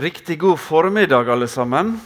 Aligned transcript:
Riktig 0.00 0.38
god 0.40 0.60
formiddag, 0.60 1.28
alle 1.28 1.48
sammen. 1.48 2.00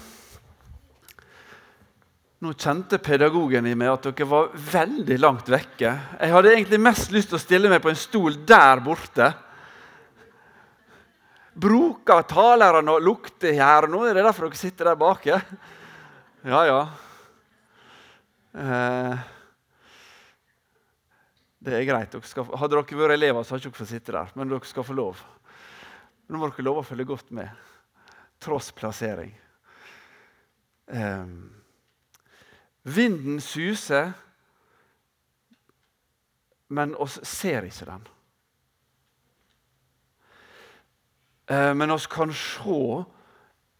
Nå 2.38 2.52
kjente 2.58 2.98
pedagogen 2.98 3.68
i 3.70 3.74
meg 3.78 3.92
at 3.92 4.06
dere 4.08 4.26
var 4.26 4.48
veldig 4.58 5.18
langt 5.22 5.46
vekke. 5.52 5.92
Jeg 6.18 6.32
hadde 6.32 6.50
egentlig 6.50 6.80
mest 6.82 7.12
lyst 7.14 7.28
til 7.30 7.38
å 7.38 7.42
stille 7.44 7.68
meg 7.70 7.78
på 7.84 7.92
en 7.92 8.00
stol 8.00 8.40
der 8.48 8.82
borte. 8.82 9.28
Bruker 11.54 12.24
talerne 12.26 12.96
og 12.96 13.06
lukter 13.06 13.54
her 13.54 13.86
nå? 13.92 14.00
Er 14.08 14.18
det 14.18 14.24
derfor 14.26 14.48
dere 14.48 14.58
sitter 14.58 14.90
der 14.90 14.98
bak? 14.98 15.28
Ja, 15.30 16.62
ja. 16.66 16.80
Eh, 18.58 19.22
det 21.62 21.78
er 21.78 21.86
greit. 21.92 22.18
Hadde 22.18 22.72
dere 22.74 22.98
vært 23.04 23.14
elever, 23.20 23.46
så 23.46 23.54
hadde 23.54 23.68
dere 23.68 23.70
ikke 23.70 23.84
fått 23.84 23.92
sitte 23.92 24.16
der. 24.18 24.34
Men 24.34 24.50
dere 24.50 24.66
skal 24.66 24.88
få 24.90 24.98
lov. 24.98 25.22
Nå 26.26 26.42
må 26.42 26.50
dere 26.50 26.66
love 26.66 26.82
å 26.82 26.88
følge 26.90 27.06
godt 27.12 27.30
med 27.38 27.54
tross 28.44 28.70
plassering. 28.76 29.32
Um, 30.86 31.52
vinden 32.82 33.40
suser, 33.40 34.12
men 36.68 36.94
oss 37.00 37.18
ser 37.24 37.64
ikke 37.64 37.88
den. 37.88 38.06
Uh, 41.48 41.72
men 41.76 41.92
oss 41.92 42.06
kan 42.06 42.32
se 42.36 43.04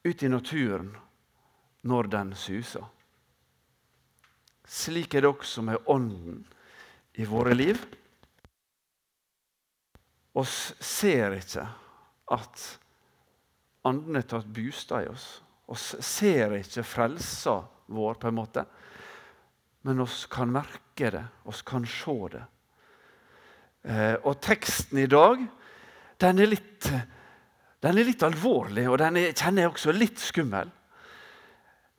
ut 0.04 0.22
i 0.22 0.28
naturen 0.28 0.94
når 1.84 2.08
den 2.12 2.32
suser. 2.36 2.84
Slik 4.64 5.14
er 5.14 5.24
det 5.24 5.32
også 5.32 5.62
med 5.64 5.84
Ånden 5.92 6.40
i 7.20 7.26
våre 7.28 7.52
liv. 7.54 7.78
Oss 10.34 10.72
ser 10.80 11.36
ikke 11.36 11.66
at 12.32 12.64
Anden 13.84 14.16
har 14.16 14.24
tatt 14.28 14.48
bostad 14.48 15.04
i 15.04 15.10
oss. 15.12 15.28
Vi 15.68 16.02
ser 16.04 16.56
ikke 16.58 16.84
frelsa 16.86 17.58
vår, 17.92 18.16
på 18.20 18.28
en 18.28 18.36
måte, 18.36 18.64
men 19.84 20.00
vi 20.00 20.28
kan 20.32 20.52
merke 20.52 21.10
det, 21.12 21.24
vi 21.44 21.56
kan 21.68 21.86
se 21.88 22.16
det. 22.32 22.44
Eh, 23.84 24.14
og 24.24 24.40
teksten 24.40 25.02
i 25.02 25.08
dag 25.10 25.42
den 26.20 26.40
er 26.40 26.48
litt, 26.48 26.88
den 27.84 27.98
er 28.00 28.08
litt 28.08 28.22
alvorlig, 28.24 28.86
og 28.88 28.96
den 29.02 29.18
er, 29.20 29.34
kjenner 29.36 29.66
jeg 29.66 29.74
også 29.74 29.92
litt 29.92 30.22
skummel. 30.22 30.70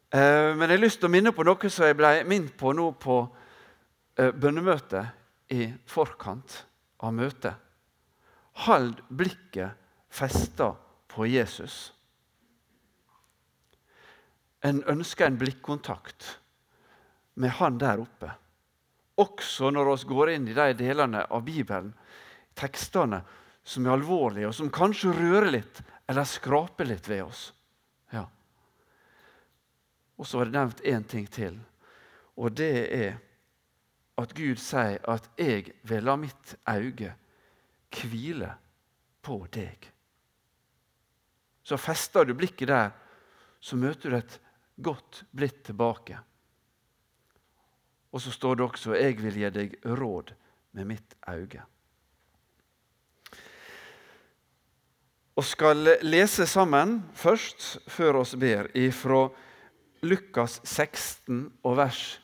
Eh, 0.09 0.53
men 0.55 0.66
jeg 0.66 0.77
har 0.80 0.86
lyst 0.86 1.02
til 1.02 1.09
å 1.09 1.14
minne 1.14 1.33
på 1.36 1.45
noe 1.45 1.70
som 1.70 1.86
jeg 1.86 1.97
ble 1.99 2.16
minnet 2.25 2.55
på 2.58 2.73
nå 2.73 2.88
på 3.02 3.20
eh, 4.17 4.31
bønnemøtet 4.31 5.53
i 5.53 5.67
forkant 5.89 6.64
av 7.05 7.14
møtet. 7.14 7.53
Hold 8.66 9.03
blikket 9.14 9.77
festa 10.09 10.72
på 11.16 11.27
Jesus. 11.27 11.94
En 14.66 14.81
ønsker 14.83 15.30
en 15.30 15.38
blikkontakt 15.39 16.27
med 17.39 17.53
han 17.59 17.77
der 17.80 18.02
oppe. 18.03 18.31
Også 19.21 19.69
når 19.71 19.91
vi 19.93 20.09
går 20.11 20.33
inn 20.33 20.47
i 20.52 20.58
de 20.58 20.67
delene 20.75 21.23
av 21.31 21.45
Bibelen, 21.47 21.93
tekstene 22.55 23.21
som 23.63 23.88
er 23.88 23.95
alvorlige, 23.95 24.49
og 24.49 24.55
som 24.58 24.73
kanskje 24.73 25.13
rører 25.16 25.52
litt 25.55 25.81
eller 26.09 26.27
skraper 26.27 26.89
litt 26.89 27.08
ved 27.09 27.23
oss. 27.23 27.47
Ja. 28.11 28.25
Og 30.19 30.27
så 30.27 30.41
var 30.41 30.49
det 30.49 30.58
nevnt 30.59 30.83
én 30.83 31.08
ting 31.08 31.31
til, 31.31 31.58
og 32.36 32.59
det 32.59 32.73
er 32.91 33.17
at 34.19 34.36
Gud 34.36 34.59
sier 34.59 34.99
at 35.11 35.30
'jeg 35.38 35.73
vil 35.83 36.03
la 36.03 36.16
mitt 36.16 36.55
øye 36.67 37.16
hvile 37.91 38.53
på 39.21 39.47
deg'. 39.52 39.94
Så 41.66 41.77
fester 41.81 42.25
du 42.25 42.35
blikket 42.38 42.69
der, 42.69 42.91
så 43.59 43.77
møter 43.80 44.13
du 44.13 44.17
et 44.20 44.39
godt 44.77 45.23
blitt 45.33 45.64
tilbake. 45.65 46.20
Og 48.14 48.21
så 48.21 48.31
står 48.31 48.55
det 48.55 48.65
også 48.65 48.93
'Jeg 48.95 49.17
vil 49.23 49.37
gi 49.37 49.49
deg 49.49 49.76
råd 49.86 50.33
med 50.71 50.86
mitt 50.86 51.15
auge'. 51.27 51.65
Og 55.36 55.43
skal 55.43 55.98
lese 56.02 56.45
sammen 56.48 57.03
først, 57.14 57.80
før 57.87 58.21
oss 58.21 58.36
ber, 58.36 58.70
ifra 58.73 59.30
Lukas 60.02 60.61
16 60.64 61.52
og 61.64 61.77
vers 61.77 62.21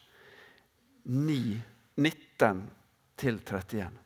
9, 1.03 1.61
19 1.97 2.69
til 3.17 3.39
31. 3.39 4.00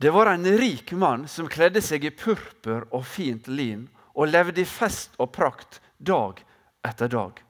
Det 0.00 0.10
var 0.10 0.26
en 0.26 0.44
rik 0.44 0.92
mann 0.92 1.24
som 1.28 1.48
kledde 1.50 1.80
seg 1.82 2.04
i 2.06 2.12
purpur 2.14 2.84
og 2.94 3.02
fint 3.02 3.48
lin 3.50 3.88
og 4.14 4.28
levde 4.30 4.62
i 4.62 4.68
fest 4.68 5.16
og 5.18 5.32
prakt 5.34 5.80
dag 5.98 6.38
etter 6.86 7.10
dag. 7.10 7.40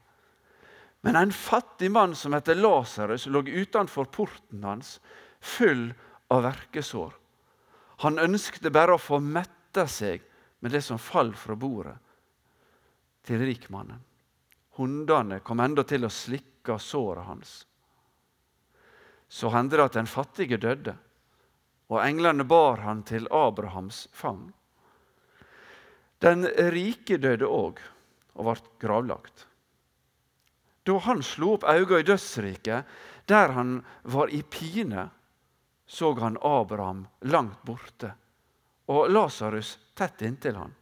Men 1.05 1.19
en 1.21 1.33
fattig 1.33 1.91
mann 1.93 2.15
som 2.17 2.33
heter 2.33 2.57
Lasarus, 2.57 3.27
lå 3.29 3.43
utenfor 3.45 4.09
porten 4.09 4.65
hans, 4.65 4.95
full 5.41 5.91
av 6.33 6.47
verkesår. 6.47 7.13
Han 8.07 8.17
ønskte 8.19 8.73
bare 8.73 8.97
å 8.97 9.03
få 9.03 9.19
mette 9.21 9.85
seg 9.85 10.25
med 10.65 10.73
det 10.73 10.81
som 10.87 10.97
falt 10.97 11.37
fra 11.37 11.53
bordet 11.53 11.99
til 13.29 13.45
rikmannen. 13.45 14.01
Hundene 14.81 15.43
kom 15.45 15.61
enda 15.61 15.85
til 15.85 16.09
å 16.09 16.13
slikke 16.13 16.79
såret 16.81 17.29
hans. 17.29 17.53
Så 19.29 19.53
hendte 19.53 19.77
det 19.77 19.85
at 19.91 20.01
den 20.01 20.09
fattige 20.09 20.57
døde 20.57 20.97
og 21.89 22.01
englene 22.05 22.45
bar 22.45 22.83
han 22.85 23.03
til 23.09 23.29
Abrahams 23.33 24.07
fang. 24.13 24.51
Den 26.19 26.45
rike 26.75 27.19
døde 27.23 27.47
òg 27.47 27.81
og 28.39 28.49
ble 28.49 28.57
gravlagt. 28.83 29.47
Da 30.85 30.97
han 31.05 31.23
slo 31.23 31.55
opp 31.57 31.67
øynene 31.69 32.01
i 32.01 32.09
dødsriket, 32.09 32.85
der 33.29 33.53
han 33.57 33.79
var 34.03 34.33
i 34.33 34.43
pine, 34.43 35.09
så 35.87 36.15
han 36.21 36.41
Abraham 36.45 37.07
langt 37.21 37.63
borte 37.65 38.15
og 38.89 39.11
Lasarus 39.13 39.77
tett 39.97 40.23
inntil 40.25 40.57
han. 40.57 40.73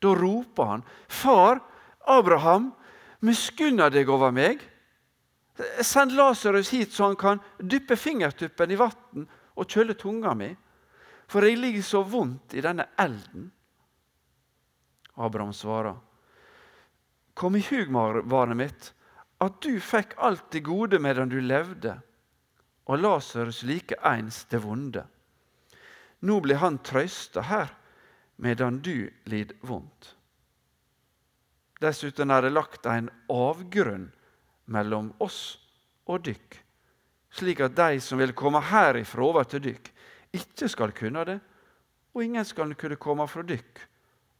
Da 0.00 0.14
roper 0.16 0.64
han, 0.64 0.82
'Far, 1.08 1.60
Abraham, 2.00 2.72
miskunna 3.20 3.90
deg 3.90 4.08
over 4.08 4.32
meg.' 4.32 4.64
Send 5.84 6.16
Lasarus 6.16 6.72
hit, 6.72 6.92
så 6.92 7.12
han 7.12 7.16
kan 7.16 7.40
dyppe 7.58 7.96
fingertuppen 7.96 8.70
i 8.72 8.78
vann 8.80 9.28
og 9.56 9.68
kjøle 9.68 9.96
tunga 9.98 10.34
mi, 10.36 10.50
for 11.28 11.44
jeg 11.46 11.58
ligger 11.60 11.84
så 11.84 12.02
vondt 12.04 12.54
i 12.56 12.64
denne 12.64 12.86
elden. 13.00 13.50
Abraham 15.16 15.52
svarer, 15.52 15.96
Kom 17.34 17.56
i 17.56 17.62
hug, 17.64 17.88
barnet 18.28 18.56
mitt, 18.56 18.88
at 19.40 19.60
du 19.64 19.80
fikk 19.80 20.14
alt 20.20 20.50
det 20.52 20.64
gode 20.66 21.00
medan 21.00 21.32
du 21.32 21.38
levde, 21.40 21.96
og 22.86 23.00
Lasarus 23.00 23.62
like 23.64 23.96
ens 24.04 24.44
det 24.50 24.60
vonde. 24.62 25.06
Nå 26.22 26.40
blir 26.44 26.60
han 26.62 26.78
trøsta 26.84 27.46
her, 27.48 27.72
medan 28.36 28.82
du 28.84 29.08
lid 29.24 29.54
vondt. 29.62 30.14
Dessuten 31.82 32.30
er 32.30 32.44
det 32.44 32.52
lagt 32.52 32.86
en 32.86 33.08
avgrunn 33.32 34.10
mellom 34.70 35.10
oss 35.22 35.56
og 36.06 36.22
dykk 36.28 36.61
slik 37.32 37.62
at 37.64 37.76
de 37.76 38.00
som 38.00 38.20
vil 38.20 38.34
komme 38.36 38.60
herifra 38.60 39.24
over 39.24 39.48
til 39.48 39.64
dykk, 39.64 39.88
ikke 40.32 40.68
skal 40.68 40.92
kunne 40.96 41.24
det, 41.28 41.38
og 42.12 42.24
ingen 42.24 42.44
skal 42.44 42.74
kunne 42.76 43.00
komme 43.00 43.26
fra 43.28 43.44
dykk 43.46 43.82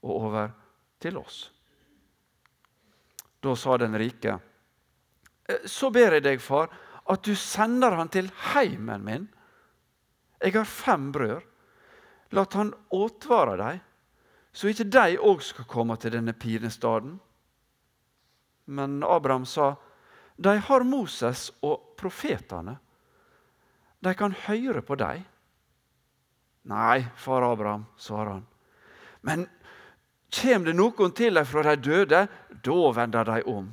og 0.05 0.13
over 0.13 0.51
til 1.01 1.17
oss. 1.21 1.45
Da 3.43 3.55
sa 3.57 3.77
den 3.81 3.97
rike, 3.99 4.39
«Eh, 5.49 5.65
så 5.67 5.91
ber 5.91 6.19
jeg 6.19 6.25
deg, 6.25 6.41
far, 6.41 6.71
at 7.11 7.25
du 7.27 7.35
sender 7.35 7.97
han 7.99 8.11
til 8.13 8.29
heimen 8.53 9.03
min. 9.05 9.25
Jeg 10.39 10.55
har 10.55 10.69
fem 10.69 11.11
brød. 11.13 11.41
La 12.33 12.47
han 12.55 12.73
åtvare 12.91 13.57
dem, 13.61 13.81
så 14.53 14.71
ikke 14.71 14.89
de 14.89 15.19
òg 15.21 15.43
skal 15.45 15.67
komme 15.69 15.97
til 16.01 16.15
denne 16.15 16.33
pinestaden. 16.33 17.19
Men 18.73 19.03
Abraham 19.05 19.45
sa, 19.45 19.75
de 20.37 20.57
har 20.59 20.85
Moses 20.85 21.51
og 21.61 21.97
profetene. 21.99 22.77
De 24.03 24.15
kan 24.19 24.35
høre 24.47 24.83
på 24.83 24.97
dem. 24.99 25.23
Nei, 26.71 27.03
far 27.19 27.43
Abraham, 27.47 27.85
svarer 27.97 28.31
han. 28.37 28.47
Men 29.21 29.47
kommer 30.33 30.67
det 30.67 30.75
noen 30.79 31.15
til 31.15 31.39
dem 31.39 31.47
fra 31.47 31.63
de 31.67 31.77
døde, 31.83 32.27
da 32.51 32.81
vender 32.95 33.31
de 33.31 33.39
om. 33.51 33.71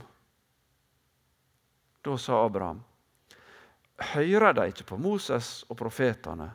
Da 2.06 2.18
sa 2.18 2.44
Abraham, 2.46 2.84
hører 4.14 4.54
de 4.54 4.70
ikke 4.72 4.88
på 4.94 4.98
Moses 4.98 5.64
og 5.70 5.78
profetene, 5.78 6.50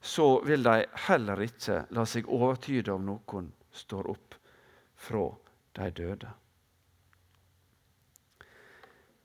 så 0.00 0.40
vil 0.44 0.62
de 0.62 0.84
heller 1.08 1.40
ikke 1.46 1.84
la 1.96 2.04
seg 2.08 2.28
overtyde 2.28 2.92
om 2.92 3.06
noen 3.08 3.50
står 3.72 4.10
opp 4.12 4.36
fra 5.00 5.26
de 5.80 5.90
døde. 5.96 6.32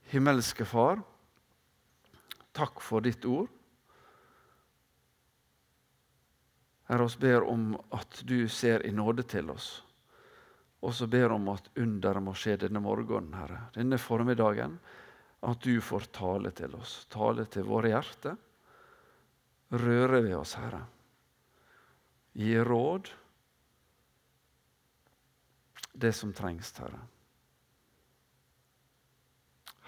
Himmelske 0.09 0.65
Far, 0.65 1.01
takk 2.57 2.81
for 2.81 3.05
ditt 3.05 3.25
ord. 3.29 3.49
Herre, 6.89 7.05
oss 7.05 7.17
ber 7.21 7.45
om 7.45 7.75
at 7.93 8.23
du 8.25 8.47
ser 8.49 8.81
i 8.89 8.91
nåde 8.91 9.21
til 9.29 9.51
oss. 9.53 9.67
Og 10.81 10.95
så 10.97 11.05
ber 11.11 11.35
om 11.35 11.51
at 11.53 11.69
underet 11.77 12.25
må 12.25 12.33
skje 12.33 12.55
denne 12.63 12.81
morgenen, 12.81 13.35
Herre. 13.37 13.59
Denne 13.75 13.99
formiddagen. 14.01 14.79
At 15.45 15.61
du 15.61 15.77
får 15.85 16.09
tale 16.17 16.49
til 16.57 16.73
oss, 16.75 17.03
tale 17.13 17.45
til 17.51 17.69
våre 17.69 17.93
hjerter. 17.93 18.33
Røre 19.77 20.23
ved 20.25 20.35
oss, 20.39 20.55
Herre. 20.57 20.81
Gi 22.33 22.57
råd. 22.65 23.13
Det 25.93 26.15
som 26.17 26.33
trengs, 26.33 26.73
Herre. 26.81 27.05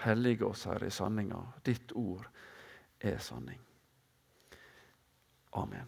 Hellige 0.02 0.46
oss, 0.46 0.66
Herre, 0.66 0.88
i 0.88 0.94
sanninga. 0.94 1.40
Ditt 1.66 1.92
ord 1.98 2.26
er 3.00 3.20
sanning. 3.22 3.60
Amen. 5.54 5.88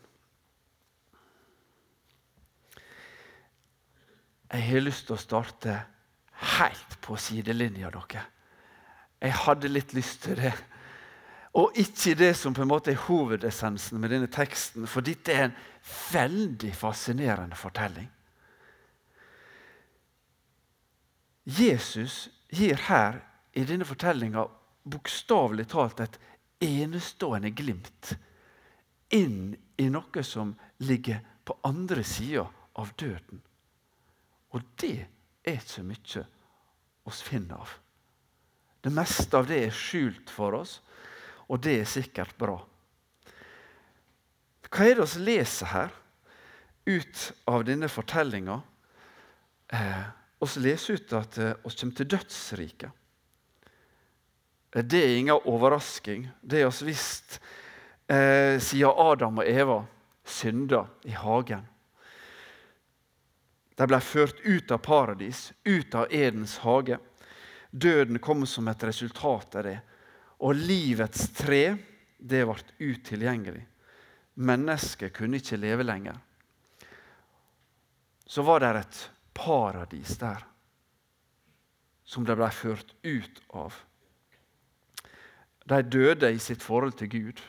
Jeg 4.53 4.67
har 4.67 4.85
lyst 4.85 5.07
til 5.07 5.15
å 5.15 5.21
starte 5.21 5.79
helt 6.59 6.99
på 7.01 7.17
sidelinja, 7.17 7.89
dere. 7.89 8.27
Jeg 9.23 9.39
hadde 9.45 9.71
litt 9.71 9.95
lyst 9.97 10.25
til 10.27 10.37
det. 10.37 10.53
Og 11.57 11.77
ikke 11.79 12.15
det 12.17 12.33
som 12.37 12.53
på 12.53 12.63
en 12.63 12.69
måte 12.69 12.91
er 12.91 13.01
hovedessensen 13.05 14.01
med 14.01 14.13
denne 14.13 14.29
teksten, 14.29 14.87
for 14.89 15.05
dette 15.05 15.33
er 15.33 15.47
en 15.47 15.57
veldig 16.11 16.73
fascinerende 16.75 17.57
fortelling. 17.57 18.09
Jesus 21.45 22.27
gir 22.53 22.79
her 22.87 23.21
i 23.53 23.63
denne 23.67 23.85
fortellinga 23.85 24.47
bokstavelig 24.83 25.67
talt 25.71 26.01
et 26.03 26.19
enestående 26.63 27.51
glimt 27.53 28.13
inn 29.13 29.53
i 29.77 29.89
noe 29.93 30.23
som 30.25 30.55
ligger 30.81 31.21
på 31.45 31.55
andre 31.67 32.03
sida 32.07 32.47
av 32.79 32.93
døden. 32.97 33.41
Og 34.53 34.61
det 34.81 34.95
er 35.43 35.59
ikke 35.59 35.69
så 35.69 35.83
mye 35.85 36.25
oss 37.09 37.21
finner 37.25 37.61
av. 37.61 37.73
Det 38.83 38.91
meste 38.91 39.37
av 39.37 39.47
det 39.47 39.59
er 39.67 39.75
skjult 39.75 40.31
for 40.31 40.57
oss, 40.57 40.79
og 41.47 41.61
det 41.63 41.77
er 41.81 41.89
sikkert 41.89 42.35
bra. 42.39 42.57
Hva 44.73 44.87
er 44.89 44.97
det 44.97 45.07
vi 45.13 45.25
leser 45.27 45.69
her 45.69 45.93
ut 46.89 47.23
av 47.47 47.63
denne 47.67 47.89
fortellinga? 47.91 48.57
Eh, 49.69 50.03
vi 50.41 50.63
leser 50.65 50.97
ut 50.97 51.15
at 51.19 51.37
vi 51.37 51.47
eh, 51.51 51.75
kommer 51.77 51.99
til 51.99 52.09
dødsriket. 52.15 53.02
Det 54.73 55.03
er 55.03 55.17
ingen 55.17 55.39
overrasking. 55.45 56.29
Det 56.41 56.63
har 56.63 56.71
vi 56.79 56.85
visst 56.85 57.41
eh, 58.07 58.57
siden 58.59 58.89
Adam 58.97 59.37
og 59.37 59.45
Eva 59.47 59.83
synda 60.25 60.87
i 61.05 61.13
hagen. 61.13 61.67
De 63.75 63.87
ble 63.89 63.99
ført 64.01 64.41
ut 64.41 64.71
av 64.71 64.81
paradis, 64.85 65.51
ut 65.63 65.95
av 65.95 66.13
Edens 66.13 66.57
hage. 66.65 66.97
Døden 67.69 68.19
kom 68.19 68.45
som 68.49 68.67
et 68.67 68.83
resultat 68.83 69.55
av 69.61 69.69
det. 69.69 69.77
Og 70.41 70.57
livets 70.57 71.29
tre 71.37 71.77
det 72.17 72.43
ble 72.45 72.57
utilgjengelig. 72.79 73.63
Mennesket 74.41 75.13
kunne 75.13 75.37
ikke 75.37 75.61
leve 75.61 75.85
lenger. 75.85 76.17
Så 78.25 78.41
var 78.41 78.63
det 78.63 78.73
et 78.79 79.01
paradis 79.37 80.17
der 80.17 80.45
som 82.05 82.25
de 82.25 82.35
ble 82.37 82.49
ført 82.53 82.93
ut 83.05 83.41
av. 83.53 83.73
De 85.69 85.79
døde 85.83 86.31
i 86.33 86.39
sitt 86.39 86.63
forhold 86.63 86.97
til 86.99 87.09
Gud, 87.09 87.41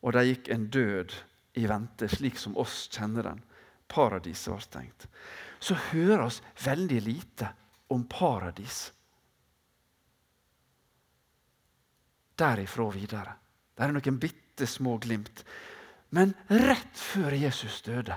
og 0.00 0.12
de 0.16 0.24
gikk 0.28 0.48
en 0.52 0.66
død 0.72 1.14
i 1.60 1.66
vente, 1.68 2.08
slik 2.08 2.38
som 2.40 2.56
oss 2.60 2.86
kjenner 2.92 3.30
den. 3.30 3.42
Paradiset 3.90 4.52
var 4.52 4.62
stengt. 4.64 5.06
Så 5.60 5.74
hører 5.90 6.26
oss 6.26 6.40
veldig 6.64 7.00
lite 7.04 7.50
om 7.92 8.04
paradis. 8.08 8.92
Derifra 12.38 12.86
videre. 12.94 13.34
Det 13.76 13.84
er 13.84 13.92
noen 13.92 14.20
bitte 14.20 14.68
små 14.68 14.96
glimt. 15.02 15.42
Men 16.16 16.32
rett 16.48 16.96
før 16.96 17.34
Jesus 17.36 17.82
døde, 17.86 18.16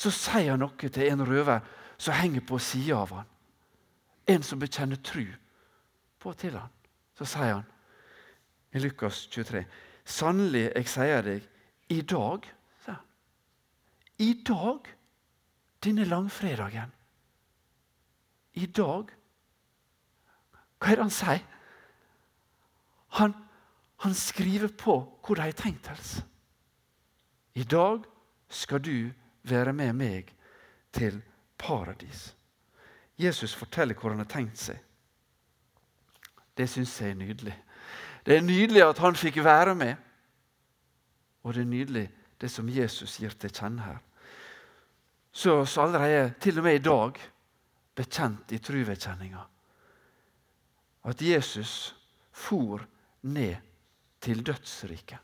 så 0.00 0.10
sier 0.14 0.54
han 0.54 0.62
noe 0.64 0.88
til 0.88 1.10
en 1.10 1.22
røver 1.28 1.60
som 2.00 2.16
henger 2.16 2.44
på 2.48 2.58
sida 2.62 3.02
av 3.02 3.12
han. 3.14 3.30
En 4.30 4.44
som 4.46 4.60
bekjenner 4.60 5.00
tru 5.04 5.26
på 6.20 6.32
til 6.38 6.56
han. 6.58 6.72
Så 7.18 7.26
sier 7.28 7.54
han 7.54 7.66
i 8.72 8.78
Lukas 8.78 9.26
23.: 9.32 9.64
Sannelig, 10.04 10.70
jeg 10.74 10.88
sier 10.88 11.22
deg, 11.26 11.46
i 11.90 12.00
dag 12.00 12.46
sier 12.84 12.96
han, 12.96 13.06
I 14.18 14.32
dag, 14.46 14.90
denne 15.84 16.04
langfredagen 16.04 16.92
I 18.52 18.66
dag 18.66 19.14
Hva 20.80 20.90
er 20.90 20.96
det 20.96 21.04
han 21.06 21.14
sier? 21.14 21.46
Han, 23.20 23.34
han 24.04 24.14
skriver 24.14 24.68
på 24.68 24.94
hvor 25.24 25.36
de 25.36 25.42
har 25.42 25.56
tenkt 25.56 25.88
helst. 25.90 26.22
I 27.54 27.64
dag 27.64 28.04
skal 28.48 28.80
du 28.80 29.10
være 29.42 29.72
med 29.72 29.92
meg 29.98 30.30
til 30.92 31.18
paradis. 31.58 32.30
Jesus 33.18 33.54
forteller 33.54 33.98
hvor 33.98 34.14
han 34.14 34.22
har 34.22 34.30
tenkt 34.30 34.62
seg. 34.62 34.78
Det 36.60 36.68
syns 36.68 36.92
jeg 37.00 37.14
er 37.14 37.16
nydelig. 37.16 37.54
Det 38.26 38.36
er 38.36 38.44
nydelig 38.44 38.82
at 38.84 38.98
han 39.00 39.16
fikk 39.16 39.38
være 39.44 39.74
med. 39.74 39.94
Og 41.40 41.54
det 41.56 41.62
er 41.64 41.70
nydelig 41.70 42.02
det 42.40 42.50
som 42.52 42.68
Jesus 42.68 43.16
gir 43.20 43.32
til 43.32 43.52
kjenne 43.52 43.86
her. 43.86 44.02
Så 45.32 45.54
oss 45.62 45.78
allerede, 45.80 46.34
til 46.40 46.58
og 46.58 46.66
med 46.66 46.80
i 46.80 46.84
dag, 46.84 47.16
bekjent 47.96 48.52
i 48.52 48.58
truvedkjenninga 48.58 49.46
At 51.04 51.22
Jesus 51.22 51.94
for 52.32 52.84
ned 53.22 53.56
til 54.20 54.42
dødsriket. 54.46 55.18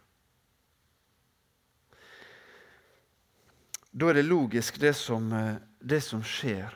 Da 3.92 4.08
er 4.08 4.12
det 4.12 4.24
logisk, 4.24 4.80
det 4.80 4.94
som, 4.96 5.32
eh, 5.32 5.56
det 5.80 6.02
som 6.02 6.24
skjer 6.24 6.72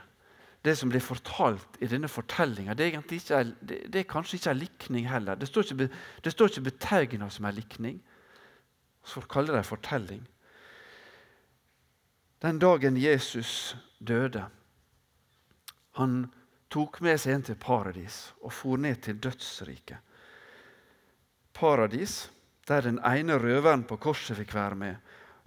det 0.63 0.77
som 0.77 0.89
blir 0.93 1.01
fortalt 1.01 1.79
i 1.81 1.89
denne 1.89 2.09
fortellinga, 2.09 2.75
det, 2.75 2.91
det, 3.09 3.79
det, 3.89 3.99
er 3.99 4.09
kanskje 4.09 4.37
ikke 4.37 4.51
en 4.53 4.61
likning 4.61 5.07
heller. 5.09 5.39
Det 5.41 5.49
står 5.49 5.73
ikke, 5.73 5.89
det 6.21 6.33
står 6.35 6.51
ikke 6.51 6.67
betegna 6.69 7.31
som 7.33 7.49
en 7.49 7.57
likning. 7.57 8.01
Så 9.05 9.23
kaller 9.25 9.57
det 9.57 9.65
fortelling. 9.65 10.27
Den 12.41 12.59
dagen 12.59 12.97
Jesus 12.97 13.77
døde 13.99 14.47
Han 15.99 16.31
tok 16.73 17.01
med 17.05 17.19
seg 17.21 17.35
en 17.35 17.43
til 17.49 17.57
paradis 17.61 18.31
og 18.41 18.53
for 18.55 18.81
ned 18.81 19.01
til 19.05 19.19
dødsriket. 19.21 19.99
Paradis, 21.53 22.31
der 22.69 22.87
den 22.87 23.01
ene 23.05 23.37
røveren 23.43 23.83
på 23.85 23.99
korset 24.01 24.39
fikk 24.39 24.55
være 24.55 24.79
med, 24.79 24.97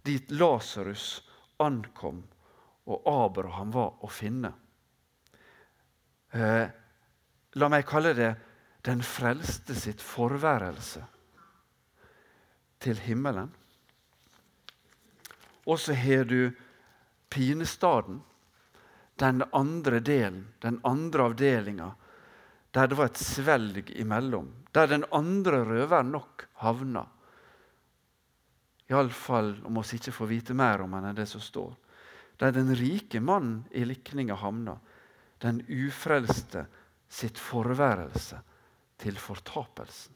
dit 0.06 0.30
Lasarus 0.36 1.24
ankom 1.64 2.22
og 2.86 3.08
Abraham 3.08 3.72
var 3.74 4.04
å 4.04 4.12
finne. 4.12 4.52
Eh, 6.34 6.66
la 7.54 7.70
meg 7.70 7.86
kalle 7.86 8.14
det 8.18 8.32
den 8.84 9.04
frelste 9.06 9.76
sitt 9.78 10.02
forværelse 10.02 11.04
til 12.84 13.00
himmelen. 13.06 13.52
Og 15.70 15.80
så 15.80 15.96
har 15.96 16.26
du 16.28 16.52
pinestaden, 17.32 18.22
den 19.22 19.44
andre 19.54 20.00
delen, 20.02 20.48
den 20.60 20.80
andre 20.84 21.30
avdelinga, 21.30 21.92
der 22.74 22.90
det 22.90 22.98
var 22.98 23.12
et 23.12 23.22
svelg 23.22 23.92
imellom. 24.02 24.50
Der 24.74 24.90
den 24.90 25.06
andre 25.14 25.62
røveren 25.64 26.10
nok 26.12 26.48
havna. 26.66 27.06
Iallfall 28.90 29.54
om 29.70 29.78
oss 29.78 29.94
ikke 29.94 30.12
får 30.12 30.32
vite 30.32 30.58
mer 30.58 30.82
om 30.82 30.98
han 30.98 31.06
enn 31.12 31.20
det 31.22 31.28
som 31.30 31.42
står. 31.42 31.76
Der 32.42 32.52
den 32.52 32.74
rike 32.76 33.22
mannen 33.22 33.62
i 33.72 33.86
likninga 33.86 34.36
havna 34.42 34.80
den 35.44 35.62
ufrelste 35.68 36.66
sitt 37.10 37.40
forværelse 37.40 38.40
til 38.98 39.18
fortapelsen. 39.20 40.16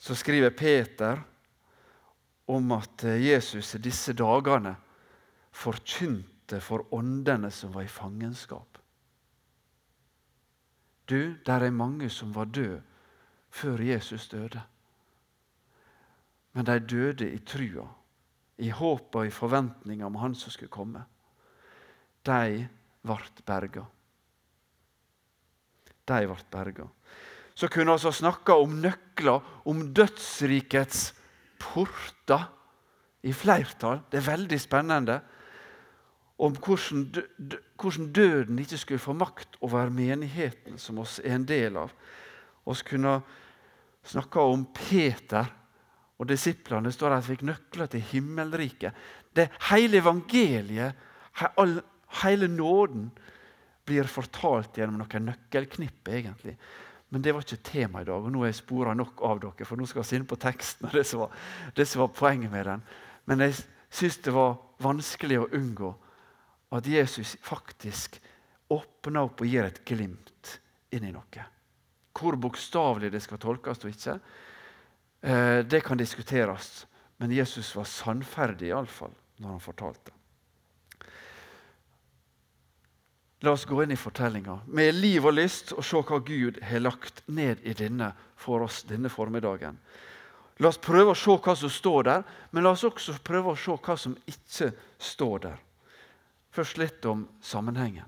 Så 0.00 0.14
skriver 0.14 0.50
Peter 0.50 1.20
om 2.48 2.72
at 2.72 3.04
Jesus 3.04 3.74
i 3.74 3.78
disse 3.78 4.12
dagene 4.16 4.74
forkynte 5.52 6.60
for 6.60 6.86
åndene 6.94 7.50
som 7.50 7.74
var 7.74 7.86
i 7.86 7.92
fangenskap. 7.92 8.78
Du, 11.10 11.36
der 11.46 11.66
er 11.66 11.70
mange 11.70 12.10
som 12.10 12.34
var 12.34 12.44
døde 12.44 12.82
før 13.50 13.82
Jesus 13.82 14.28
døde. 14.28 14.62
Men 16.52 16.66
de 16.66 16.78
døde 16.80 17.30
i 17.32 17.38
trua 17.38 17.88
i 18.60 18.70
håp 18.74 19.16
og 19.16 19.26
i 19.26 19.32
forventning 19.32 20.04
om 20.04 20.18
Han 20.20 20.34
som 20.36 20.52
skulle 20.52 20.72
komme. 20.72 21.02
De 22.26 22.68
ble 23.00 23.44
berga. 23.46 23.86
De 26.04 26.26
ble 26.26 26.44
berga. 26.52 26.88
så 27.54 27.68
kunne 27.68 27.92
vi 27.92 28.12
snakke 28.12 28.52
om 28.52 28.80
nøkler, 28.80 29.40
om 29.64 29.92
dødsrikets 29.94 31.12
porter 31.58 32.46
i 33.22 33.32
flertall. 33.32 34.00
Det 34.10 34.18
er 34.18 34.32
veldig 34.32 34.60
spennende. 34.60 35.20
Om 36.40 36.56
hvordan, 36.56 37.10
hvordan 37.76 38.12
døden 38.12 38.58
ikke 38.58 38.78
skulle 38.78 38.98
få 38.98 39.12
makt 39.12 39.58
over 39.60 39.90
menigheten 39.92 40.78
som 40.78 40.98
oss 40.98 41.18
er 41.20 41.34
en 41.34 41.44
del 41.44 41.76
av. 41.76 41.92
Vi 42.64 42.74
kunne 42.88 43.20
snakke 44.04 44.40
om 44.40 44.64
Peter 44.72 45.52
og 46.20 46.28
disiplene. 46.28 46.92
Står 46.92 47.16
at 47.16 47.24
de 47.24 47.32
fikk 47.32 47.46
nøkler 47.48 47.90
til 47.90 48.04
himmelriket. 48.12 48.94
Det 49.32 49.48
Hele 49.70 50.02
evangeliet, 50.02 51.08
hele 52.20 52.48
nåden, 52.48 53.08
blir 53.88 54.06
fortalt 54.06 54.76
gjennom 54.76 55.00
noen 55.00 55.30
nøkkelknipp. 55.30 56.08
egentlig. 56.08 56.56
Men 57.10 57.22
det 57.22 57.32
var 57.34 57.42
ikke 57.42 57.64
tema 57.66 58.02
i 58.02 58.06
dag, 58.06 58.22
og 58.22 58.30
nå 58.30 58.44
har 58.44 58.52
jeg 58.52 58.60
spora 58.60 58.94
nok 58.94 59.22
av 59.26 59.40
dere. 59.42 59.66
for 59.66 59.76
nå 59.76 59.86
skal 59.86 60.04
vi 60.04 60.16
inn 60.16 60.26
på 60.26 60.38
teksten 60.38 60.86
og 60.86 60.92
det 60.94 61.06
som 61.06 61.24
var, 61.24 61.30
det 61.74 61.86
som 61.88 62.00
var 62.04 62.12
poenget 62.14 62.50
med 62.50 62.66
den. 62.66 62.82
Men 63.26 63.40
jeg 63.40 63.54
syns 63.90 64.18
det 64.22 64.32
var 64.32 64.58
vanskelig 64.78 65.40
å 65.40 65.48
unngå 65.50 65.94
at 66.70 66.86
Jesus 66.86 67.36
faktisk 67.42 68.20
åpner 68.70 69.24
opp 69.24 69.40
og 69.42 69.46
gir 69.46 69.66
et 69.66 69.82
glimt 69.84 70.60
inn 70.94 71.08
i 71.08 71.10
noe. 71.10 71.46
Hvor 72.14 72.36
bokstavelig 72.38 73.10
det 73.10 73.22
skal 73.24 73.42
tolkes 73.42 73.82
og 73.82 73.90
ikke, 73.90 74.20
det 75.20 75.82
kan 75.84 75.98
diskuteres. 76.00 76.86
Men 77.20 77.32
Jesus 77.34 77.74
var 77.76 77.84
sannferdig 77.84 78.70
iallfall 78.70 79.12
når 79.40 79.50
han 79.54 79.60
fortalte. 79.60 80.14
La 83.40 83.54
oss 83.56 83.64
gå 83.64 83.78
inn 83.82 83.92
i 83.94 83.96
fortellinga 83.96 84.58
med 84.68 84.94
liv 84.98 85.24
og 85.24 85.38
lyst 85.38 85.72
og 85.72 85.84
se 85.86 86.00
hva 86.04 86.18
Gud 86.24 86.58
har 86.64 86.82
lagt 86.82 87.22
ned 87.32 87.62
i 87.64 87.72
denne 87.76 88.10
for 88.40 88.66
oss 88.66 88.82
denne 88.88 89.08
formiddagen. 89.12 89.78
La 90.60 90.68
oss 90.68 90.80
prøve 90.80 91.14
å 91.14 91.16
se 91.16 91.32
hva 91.32 91.54
som 91.56 91.72
står 91.72 92.04
der, 92.04 92.24
men 92.52 92.66
la 92.66 92.74
oss 92.74 92.84
også 92.84 93.16
prøve 93.24 93.54
å 93.54 93.56
se 93.56 93.72
hva 93.72 93.96
som 93.96 94.16
ikke 94.28 94.74
står 95.00 95.44
der. 95.46 95.60
Først 96.52 96.76
litt 96.76 97.06
om 97.08 97.24
sammenhengen. 97.40 98.04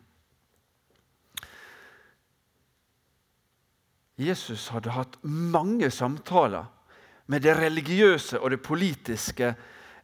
Jesus 4.20 4.68
hadde 4.74 4.92
hatt 4.92 5.16
mange 5.24 5.88
samtaler 5.90 6.68
med 7.26 7.42
det 7.42 7.54
religiøse 7.58 8.38
og 8.38 8.50
det 8.50 8.62
politiske 8.64 9.52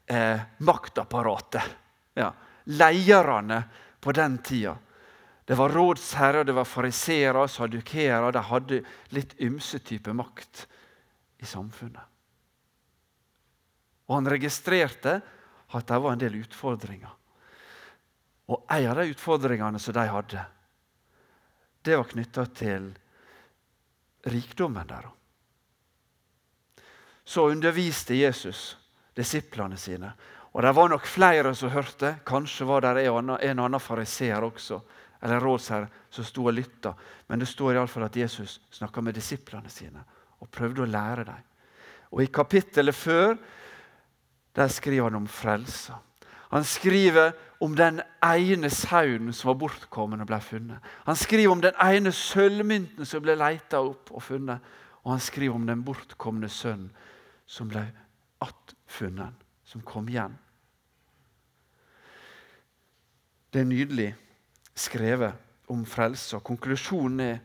eh, 0.07 0.41
maktapparatet. 0.59 1.65
Ja, 2.19 2.33
lederne 2.65 3.63
på 4.01 4.13
den 4.13 4.39
tida. 4.39 4.77
Det 5.45 5.57
var 5.57 5.73
rådsherrer, 5.73 6.45
det 6.45 6.53
var 6.53 6.69
fariseere, 6.69 7.47
sadukeere. 7.49 8.33
De 8.33 8.43
hadde 8.45 8.83
litt 9.17 9.33
ymse 9.41 9.81
type 9.81 10.13
makt 10.13 10.67
i 11.41 11.47
samfunnet. 11.49 12.05
Og 14.09 14.15
han 14.19 14.29
registrerte 14.29 15.19
at 15.69 15.89
det 15.89 16.01
var 16.05 16.13
en 16.13 16.21
del 16.21 16.37
utfordringer. 16.43 17.15
Og 18.49 18.65
en 18.73 18.91
av 18.91 19.01
de 19.01 19.11
utfordringene 19.13 19.81
som 19.81 19.97
de 19.97 20.07
hadde, 20.09 20.45
det 21.85 21.97
var 21.97 22.09
knytta 22.13 22.45
til 22.57 22.91
rikdommen 24.29 24.89
deres. 24.89 25.18
Så 27.28 27.50
underviste 27.50 28.16
Jesus 28.16 28.78
disiplene 29.16 29.76
sine. 29.76 30.12
Og 30.56 30.62
det 30.64 30.70
var 30.73 30.88
nok 30.88 31.04
flere 31.06 31.50
som 31.54 31.68
hørte. 31.70 32.14
Kanskje 32.26 32.66
var 32.66 32.87
det 32.87 33.04
en 33.04 33.35
og 33.35 33.42
annen 33.44 33.80
fariseer 33.80 34.47
også 34.47 34.80
eller 35.23 35.42
rådsherre 35.42 35.88
som 36.11 36.25
sto 36.25 36.47
og 36.47 36.54
lytta. 36.56 36.94
Men 37.28 37.42
det 37.42 37.50
står 37.50 37.75
iallfall 37.75 38.06
at 38.06 38.16
Jesus 38.16 38.61
snakka 38.73 39.02
med 39.04 39.18
disiplene 39.18 39.68
sine 39.68 40.00
og 40.38 40.49
prøvde 40.54 40.85
å 40.85 40.88
lære 40.88 41.26
dem. 41.28 41.42
Og 42.14 42.23
I 42.25 42.30
kapittelet 42.32 42.97
før 42.97 43.35
der 44.56 44.73
skriver 44.73 45.11
han 45.11 45.18
om 45.18 45.26
frelsa. 45.28 45.99
Han 46.49 46.64
skriver 46.64 47.35
om 47.61 47.75
den 47.76 48.00
ene 48.25 48.70
sauen 48.73 49.35
som 49.37 49.50
var 49.50 49.58
bortkommen 49.66 50.23
og 50.25 50.30
ble 50.30 50.40
funnet. 50.40 50.80
Han 51.04 51.18
skriver 51.18 51.52
om 51.52 51.61
den 51.61 51.76
ene 51.82 52.14
sølvmynten 52.14 53.04
som 53.04 53.20
ble 53.20 53.37
leita 53.37 53.82
opp 53.85 54.14
og 54.14 54.25
funnet. 54.25 54.64
Og 55.04 55.12
han 55.12 55.23
skriver 55.23 55.61
om 55.61 55.68
den 55.68 55.85
bortkomne 55.85 56.49
sønnen 56.49 56.88
som 57.49 57.71
ble 57.71 57.83
attfunnet, 58.45 59.35
som 59.64 59.83
kom 59.83 60.09
igjen. 60.12 60.37
Det 63.49 63.62
er 63.62 63.69
nydelig 63.69 64.09
skrevet 64.76 65.73
om 65.73 65.85
frelse. 65.88 66.37
og 66.37 66.45
Konklusjonen 66.45 67.21
er 67.25 67.38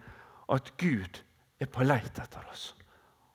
at 0.52 0.74
Gud 0.78 1.22
er 1.60 1.72
på 1.72 1.88
leit 1.88 2.20
etter 2.20 2.44
oss. 2.52 2.74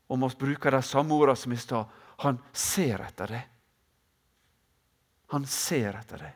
Om 0.09 0.27
vi 0.27 0.41
bruker 0.45 0.77
de 0.77 0.83
samme 0.85 1.17
ordene 1.17 1.37
som 1.37 1.53
i 1.53 1.61
stad 1.61 1.97
han 2.25 2.41
ser 2.53 3.01
etter 3.05 3.33
det. 3.33 3.43
Han 5.33 5.45
ser 5.47 5.97
etter 5.97 6.25
det. 6.25 6.33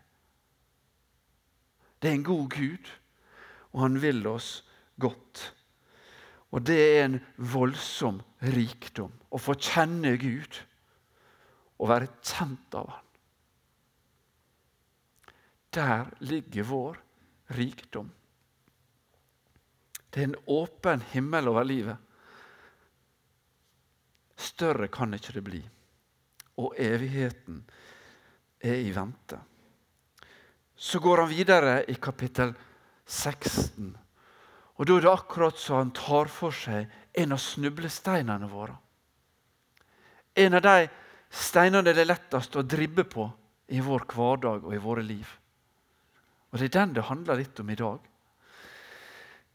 Det 1.99 2.11
er 2.11 2.17
en 2.19 2.27
god 2.27 2.49
Gud, 2.51 2.89
og 3.73 3.81
han 3.85 4.01
vil 4.03 4.27
oss 4.27 4.51
godt. 5.01 5.53
Og 6.53 6.65
det 6.67 6.79
er 6.81 7.05
en 7.05 7.21
voldsom 7.37 8.21
rikdom 8.43 9.13
å 9.31 9.39
få 9.41 9.55
kjenne 9.55 10.17
Gud 10.21 10.59
og 11.79 11.91
være 11.91 12.11
kjent 12.23 12.75
av 12.79 12.91
Han. 12.91 13.09
Der 15.73 16.11
ligger 16.29 16.67
vår 16.69 16.99
rikdom. 17.57 18.11
Det 20.13 20.21
er 20.21 20.29
en 20.29 20.43
åpen 20.53 21.01
himmel 21.15 21.49
over 21.49 21.65
livet. 21.65 21.97
Større 24.37 24.91
kan 24.93 25.15
ikke 25.17 25.33
det 25.39 25.45
bli. 25.47 25.63
Og 26.61 26.77
evigheten 26.77 27.63
er 28.61 28.83
i 28.85 28.93
vente. 28.93 29.39
Så 30.77 31.01
går 31.01 31.25
han 31.25 31.31
videre 31.31 31.77
i 31.89 31.97
kapittel 31.97 32.53
16. 33.07 33.95
Og 34.83 34.87
Da 34.89 34.97
er 34.97 35.05
det 35.05 35.11
akkurat 35.12 35.59
så 35.62 35.77
han 35.79 35.93
tar 35.95 36.27
for 36.27 36.51
seg 36.51 36.91
en 37.15 37.33
av 37.33 37.39
snublesteinene 37.39 38.49
våre. 38.51 38.75
En 40.35 40.57
av 40.59 40.62
de 40.65 40.89
steinene 41.31 41.93
det 41.95 42.03
er 42.03 42.09
lettest 42.09 42.57
å 42.59 42.65
dribbe 42.67 43.05
på 43.07 43.29
i 43.71 43.79
vår 43.79 44.03
hverdag 44.11 44.65
og 44.67 44.75
i 44.75 44.81
våre 44.83 45.05
liv. 45.07 45.29
Og 46.51 46.59
Det 46.59 46.67
er 46.67 46.81
den 46.81 46.95
det 46.97 47.05
handler 47.07 47.39
litt 47.39 47.61
om 47.62 47.71
i 47.71 47.77
dag. 47.79 48.01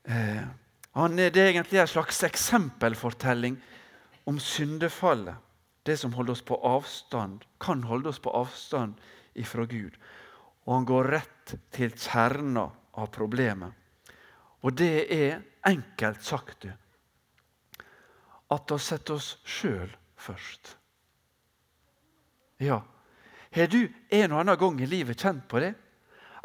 Eh, 0.08 0.46
han, 0.96 1.18
det 1.20 1.36
er 1.36 1.50
egentlig 1.52 1.82
en 1.82 1.92
slags 1.92 2.24
eksempelfortelling 2.24 3.58
om 4.32 4.40
syndefallet. 4.40 5.36
Det 5.84 5.98
som 6.00 6.14
holder 6.16 6.38
oss 6.38 6.46
på 6.48 6.56
avstand, 6.56 7.44
kan 7.60 7.84
holde 7.84 8.16
oss 8.16 8.20
på 8.24 8.32
avstand 8.32 8.96
ifra 9.36 9.68
Gud. 9.68 10.00
Og 10.64 10.74
han 10.74 10.88
går 10.88 11.12
rett 11.18 11.54
til 11.76 11.92
kjerna 11.92 12.70
av 12.96 13.12
problemet. 13.12 13.76
Og 14.66 14.74
det 14.78 15.08
er 15.14 15.42
enkelt 15.68 16.24
sagt 16.26 16.68
at 18.48 18.72
vi 18.72 18.78
setter 18.80 19.18
oss 19.18 19.34
sjøl 19.46 19.90
først. 20.18 20.78
Ja, 22.64 22.80
har 23.54 23.68
du 23.70 23.84
en 23.86 24.32
og 24.32 24.40
annen 24.40 24.58
gang 24.58 24.80
i 24.82 24.90
livet 24.90 25.20
kjent 25.22 25.46
på 25.50 25.60
det? 25.62 25.76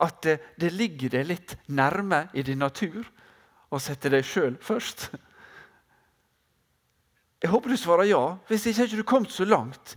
at 0.02 0.22
det, 0.22 0.38
det 0.56 0.72
ligger 0.74 1.12
deg 1.12 1.28
litt 1.28 1.56
nærme 1.70 2.26
i 2.34 2.42
din 2.46 2.62
natur 2.62 3.04
å 3.72 3.80
sette 3.80 4.10
deg 4.12 4.26
sjøl 4.26 4.56
først? 4.62 5.10
Jeg 7.42 7.50
håper 7.50 7.72
du 7.72 7.78
svarer 7.78 8.06
ja. 8.10 8.22
Hvis 8.48 8.68
ikke 8.70 8.84
har 8.84 8.96
du 8.98 9.06
kommet 9.06 9.34
så 9.34 9.46
langt 9.46 9.96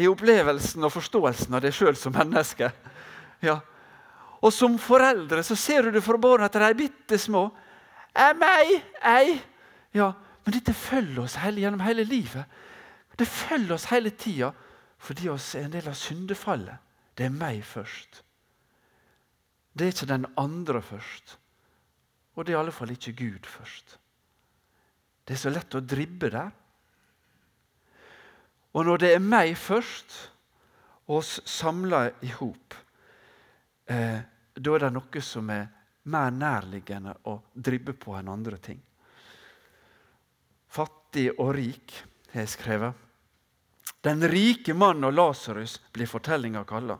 i 0.00 0.08
opplevelsen 0.10 0.84
og 0.84 0.92
forståelsen 0.94 1.56
av 1.56 1.64
deg 1.64 1.74
sjøl 1.76 1.96
som 1.98 2.14
menneske. 2.16 2.70
Ja. 3.44 3.60
Og 4.44 4.52
som 4.52 4.76
foreldre 4.80 5.42
så 5.46 5.56
ser 5.56 5.86
du 5.86 5.94
det 5.94 6.04
for 6.04 6.20
barna 6.20 6.50
at 6.50 6.56
de 6.56 6.66
er 6.66 6.76
bitte 6.76 7.18
små. 7.20 7.48
«Er 8.14 8.36
meg, 8.38 8.76
ei. 9.02 9.40
Ja, 9.94 10.12
Men 10.44 10.58
dette 10.58 10.74
følger 10.76 11.22
oss 11.22 11.38
hele, 11.40 11.62
gjennom 11.62 11.80
hele 11.80 12.04
livet. 12.04 12.44
Det 13.16 13.24
følger 13.24 13.78
oss 13.78 13.86
hele 13.88 14.10
tida 14.10 14.50
fordi 15.04 15.28
vi 15.28 15.58
er 15.58 15.64
en 15.64 15.72
del 15.72 15.88
av 15.88 15.96
syndefallet. 15.96 16.76
Det 17.16 17.24
er 17.24 17.32
meg 17.32 17.62
først. 17.64 18.22
Det 19.72 19.86
er 19.86 19.92
ikke 19.92 20.08
den 20.12 20.26
andre 20.36 20.82
først. 20.82 21.38
Og 22.34 22.44
det 22.44 22.52
er 22.52 22.58
i 22.58 22.60
alle 22.60 22.72
fall 22.72 22.92
ikke 22.92 23.12
Gud 23.16 23.48
først. 23.48 23.96
Det 25.24 25.34
er 25.34 25.40
så 25.40 25.52
lett 25.52 25.76
å 25.76 25.80
dribbe 25.80 26.30
der. 26.32 26.52
Og 28.74 28.84
når 28.84 29.00
det 29.00 29.12
er 29.14 29.22
meg 29.22 29.54
først, 29.56 30.16
og 31.06 31.20
oss 31.20 31.38
samla 31.48 32.06
i 32.24 32.32
hop, 32.40 32.74
eh, 33.88 34.20
da 34.54 34.74
er 34.74 34.86
det 34.86 34.92
noe 34.94 35.22
som 35.24 35.50
er 35.50 35.66
mer 36.10 36.34
nærliggende 36.34 37.14
å 37.30 37.38
dribbe 37.54 37.94
på 37.98 38.14
enn 38.18 38.30
andre 38.30 38.58
ting. 38.62 38.80
Fattig 40.74 41.30
og 41.38 41.54
rik, 41.56 41.94
har 42.32 42.44
jeg 42.44 42.54
skrevet. 42.54 43.00
Den 44.04 44.20
rike 44.28 44.74
mann 44.76 45.04
og 45.06 45.14
Lasarus 45.16 45.78
blir 45.94 46.10
fortellinga 46.10 46.64
kalla. 46.68 46.98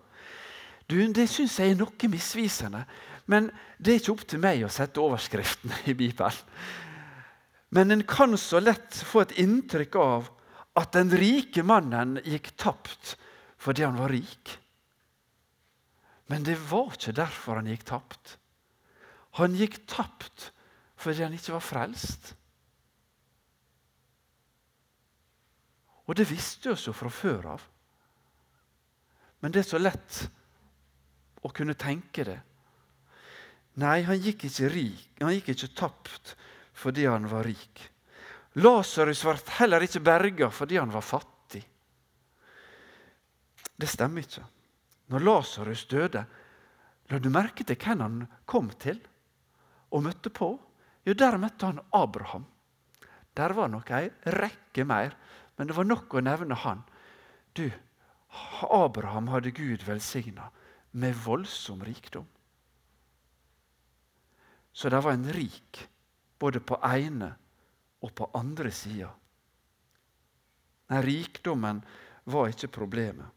Det 0.86 1.26
syns 1.28 1.58
jeg 1.60 1.74
er 1.74 1.78
noe 1.80 2.08
misvisende. 2.10 2.84
Men 3.26 3.48
det 3.78 3.92
er 3.92 4.00
ikke 4.00 4.14
opp 4.14 4.24
til 4.28 4.42
meg 4.42 4.64
å 4.64 4.72
sette 4.72 5.00
overskriften 5.00 5.72
i 5.90 5.94
Bibelen. 5.96 6.40
Men 7.74 7.90
en 7.90 8.04
kan 8.06 8.36
så 8.38 8.60
lett 8.62 9.00
få 9.02 9.24
et 9.24 9.38
inntrykk 9.42 9.96
av 9.98 10.28
at 10.78 10.92
den 10.94 11.10
rike 11.10 11.64
mannen 11.66 12.18
gikk 12.22 12.52
tapt 12.60 13.16
fordi 13.64 13.86
han 13.86 13.96
var 13.98 14.12
rik. 14.12 14.52
Men 16.32 16.46
det 16.46 16.56
var 16.70 16.94
ikke 16.94 17.14
derfor 17.16 17.60
han 17.60 17.68
gikk 17.68 17.84
tapt. 17.88 18.38
Han 19.40 19.56
gikk 19.58 19.82
tapt 19.90 20.50
fordi 21.00 21.24
han 21.26 21.34
ikke 21.36 21.56
var 21.56 21.64
frelst. 21.64 22.32
Og 26.04 26.16
det 26.16 26.28
visste 26.28 26.72
vi 26.72 26.86
jo 26.86 26.94
fra 26.96 27.10
før 27.12 27.50
av. 27.54 27.64
Men 29.40 29.52
det 29.52 29.64
er 29.64 29.68
så 29.68 29.80
lett 29.80 30.20
å 31.44 31.50
kunne 31.52 31.76
tenke 31.76 32.24
det. 32.24 32.38
Nei, 33.82 34.04
han 34.06 34.20
gikk 34.22 34.46
ikke 34.46 34.70
rik, 34.70 35.08
han 35.20 35.34
gikk 35.34 35.50
ikke 35.52 35.72
tapt 35.76 36.36
fordi 36.78 37.08
han 37.08 37.26
var 37.30 37.44
rik. 37.46 37.82
Lasarus 38.62 39.24
ble 39.26 39.34
heller 39.58 39.84
ikke 39.84 40.02
berga 40.04 40.50
fordi 40.54 40.78
han 40.78 40.92
var 40.94 41.04
fattig. 41.04 41.64
Det 43.74 43.90
stemmer 43.90 44.22
ikke. 44.22 44.44
Når 45.12 45.24
Lasarus 45.24 45.84
døde, 45.90 46.24
la 47.10 47.18
du 47.20 47.28
merke 47.32 47.64
til 47.66 47.76
hvem 47.76 48.00
han 48.00 48.20
kom 48.48 48.70
til 48.80 49.00
og 49.92 50.04
møtte 50.06 50.32
på? 50.32 50.54
Jo, 51.04 51.12
der 51.12 51.36
møtte 51.38 51.68
han 51.68 51.82
Abraham. 51.92 52.46
Der 53.36 53.52
var 53.52 53.68
nok 53.68 53.90
ei 53.92 54.08
rekke 54.32 54.84
mer, 54.86 55.14
men 55.56 55.68
det 55.68 55.76
var 55.76 55.86
nok 55.86 56.14
å 56.14 56.22
nevne 56.24 56.56
han. 56.64 56.80
Du, 57.54 57.66
Abraham 58.70 59.28
hadde 59.30 59.52
Gud 59.54 59.84
velsigna 59.86 60.48
med 60.94 61.18
voldsom 61.24 61.82
rikdom. 61.84 62.26
Så 64.72 64.90
det 64.90 65.02
var 65.04 65.12
en 65.14 65.28
rik 65.32 65.84
både 66.38 66.60
på 66.60 66.80
ene 66.82 67.30
og 68.02 68.14
på 68.14 68.30
andre 68.34 68.72
sida. 68.74 69.10
Nei, 70.90 71.00
rikdommen 71.02 71.80
var 72.30 72.50
ikke 72.50 72.72
problemet. 72.74 73.28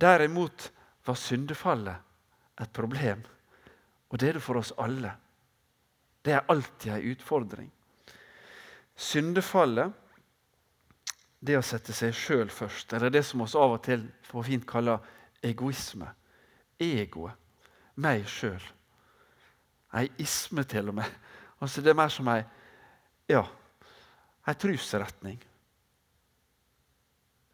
Derimot 0.00 0.70
var 1.04 1.18
syndefallet 1.20 2.60
et 2.60 2.72
problem. 2.72 3.22
Og 4.08 4.18
det 4.18 4.28
er 4.28 4.38
det 4.38 4.44
for 4.44 4.60
oss 4.60 4.72
alle. 4.78 5.10
Det 6.24 6.32
er 6.32 6.46
alltid 6.48 6.92
en 6.92 7.10
utfordring. 7.12 7.70
Syndefallet, 8.96 9.92
det 11.44 11.58
å 11.58 11.64
sette 11.66 11.92
seg 11.92 12.14
sjøl 12.16 12.48
først, 12.48 12.94
eller 12.96 13.12
det 13.12 13.24
som 13.26 13.42
vi 13.42 13.48
av 13.60 13.74
og 13.74 13.82
til 13.84 14.06
på 14.30 14.44
fint 14.46 14.64
kaller 14.66 15.02
egoisme. 15.44 16.08
Egoet. 16.80 17.36
Meg 18.00 18.24
sjøl. 18.26 18.62
Ei 19.94 20.08
isme, 20.18 20.64
til 20.66 20.88
og 20.90 20.96
med. 20.98 21.10
Altså, 21.62 21.82
det 21.82 21.92
er 21.92 21.98
mer 21.98 22.10
som 22.10 22.28
ei 22.32 22.40
ja, 23.30 23.44
ei 24.44 24.54
trosretning. 24.60 25.38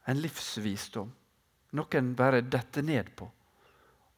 En 0.08 0.18
livsvisdom. 0.18 1.10
Noen 1.78 2.14
bare 2.18 2.40
detter 2.42 2.82
ned 2.82 3.12
på. 3.16 3.28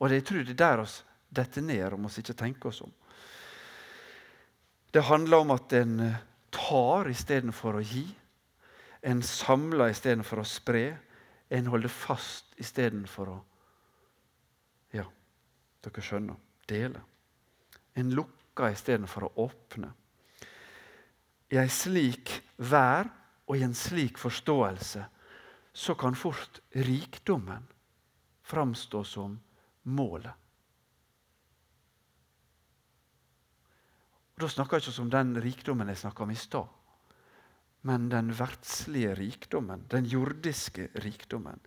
Og 0.02 0.10
jeg 0.10 0.24
tror 0.26 0.42
det 0.42 0.56
er 0.56 0.62
der 0.64 0.82
oss 0.82 0.98
detter 1.32 1.62
ned 1.64 1.94
om 1.94 2.08
oss 2.08 2.18
ikke 2.18 2.34
tenker 2.36 2.72
oss 2.72 2.82
om. 2.82 2.90
Det 4.92 5.04
handler 5.06 5.44
om 5.44 5.54
at 5.54 5.72
en 5.78 6.00
eh, 6.04 6.18
tar 6.52 7.08
istedenfor 7.08 7.78
å 7.78 7.84
gi. 7.86 8.04
En 9.08 9.22
samler 9.24 9.94
istedenfor 9.94 10.42
å 10.42 10.48
spre. 10.48 10.84
En 11.48 11.70
holder 11.72 11.92
fast 11.92 12.52
istedenfor 12.60 13.32
å 13.32 13.38
Ja, 14.92 15.06
dere 15.80 16.02
skjønner 16.04 16.36
dele. 16.68 17.00
En 17.96 18.10
lukker 18.12 18.74
istedenfor 18.74 19.30
å 19.30 19.46
åpne. 19.46 19.88
I 21.52 21.56
en 21.60 21.72
slik 21.72 22.34
vær 22.56 23.08
og 23.46 23.56
i 23.56 23.64
en 23.64 23.76
slik 23.76 24.20
forståelse 24.20 25.06
så 25.72 25.94
kan 25.96 26.16
fort 26.16 26.60
rikdommen 26.76 27.64
framstå 28.44 29.00
som 29.08 29.38
målet. 29.82 30.32
Og 34.34 34.44
Da 34.44 34.48
snakker 34.48 34.78
jeg 34.78 34.88
ikke 34.88 35.02
om 35.02 35.10
den 35.12 35.34
rikdommen 35.42 35.90
jeg 35.92 36.00
snakka 36.02 36.24
om 36.24 36.32
i 36.32 36.38
stad, 36.38 36.66
men 37.82 38.08
den 38.10 38.32
verdslige 38.34 39.14
rikdommen, 39.18 39.84
den 39.90 40.06
jordiske 40.06 40.88
rikdommen. 41.02 41.60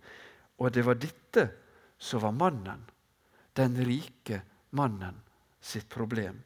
Og 0.58 0.72
det 0.72 0.84
var 0.84 0.98
dette 1.00 1.46
som 1.98 2.20
var 2.24 2.32
mannen, 2.36 2.82
den 3.56 3.76
rike 3.84 4.42
mannen, 4.76 5.22
sitt 5.60 5.88
problem. 5.88 6.42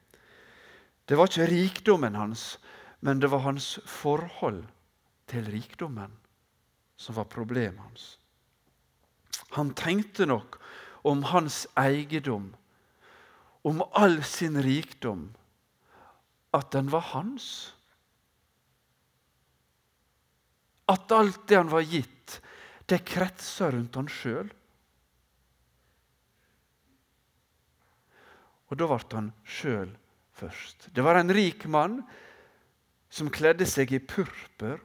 Det 1.05 1.19
var 1.19 1.27
ikke 1.27 1.51
rikdommen 1.51 2.15
hans, 2.15 2.59
men 3.01 3.19
det 3.19 3.31
var 3.31 3.43
hans 3.43 3.79
forhold 3.87 4.63
til 5.31 5.47
rikdommen 5.51 6.13
som 6.97 7.17
var 7.17 7.27
problemet 7.31 7.81
hans. 7.83 8.19
Han 9.57 9.73
tenkte 9.75 10.29
nok 10.31 10.60
om 11.03 11.23
hans 11.31 11.65
eiendom, 11.79 12.51
om 13.63 13.83
all 13.93 14.23
sin 14.25 14.59
rikdom, 14.63 15.29
at 16.57 16.71
den 16.75 16.91
var 16.91 17.05
hans. 17.13 17.75
At 20.91 21.13
alt 21.15 21.47
det 21.49 21.61
han 21.61 21.71
var 21.71 21.85
gitt, 21.87 22.41
det 22.91 23.05
kretsa 23.07 23.71
rundt 23.71 23.99
han 24.01 24.11
sjøl. 24.11 24.51
Og 28.71 28.79
da 28.79 28.87
ble 28.91 29.01
han 29.13 29.31
sjøl 29.47 29.93
først. 30.39 30.91
Det 30.95 31.05
var 31.05 31.21
en 31.21 31.33
rik 31.35 31.67
mann 31.71 32.01
som 33.11 33.31
kledde 33.31 33.67
seg 33.67 33.93
i 33.95 34.03
purpur 34.03 34.79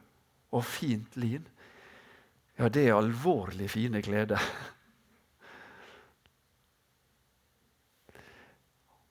og 0.56 0.66
fint 0.66 1.18
lin. 1.20 1.46
Ja, 2.58 2.70
det 2.70 2.88
er 2.88 2.98
alvorlig 2.98 3.70
fine 3.74 4.02
klær. 4.06 4.38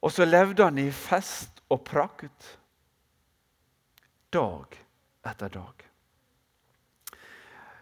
Og 0.05 0.13
så 0.13 0.27
levde 0.29 0.67
han 0.67 0.79
i 0.79 0.91
fest 0.93 1.63
og 1.73 1.81
prakt 1.87 2.51
dag 4.35 4.77
etter 5.25 5.53
dag. 5.55 5.85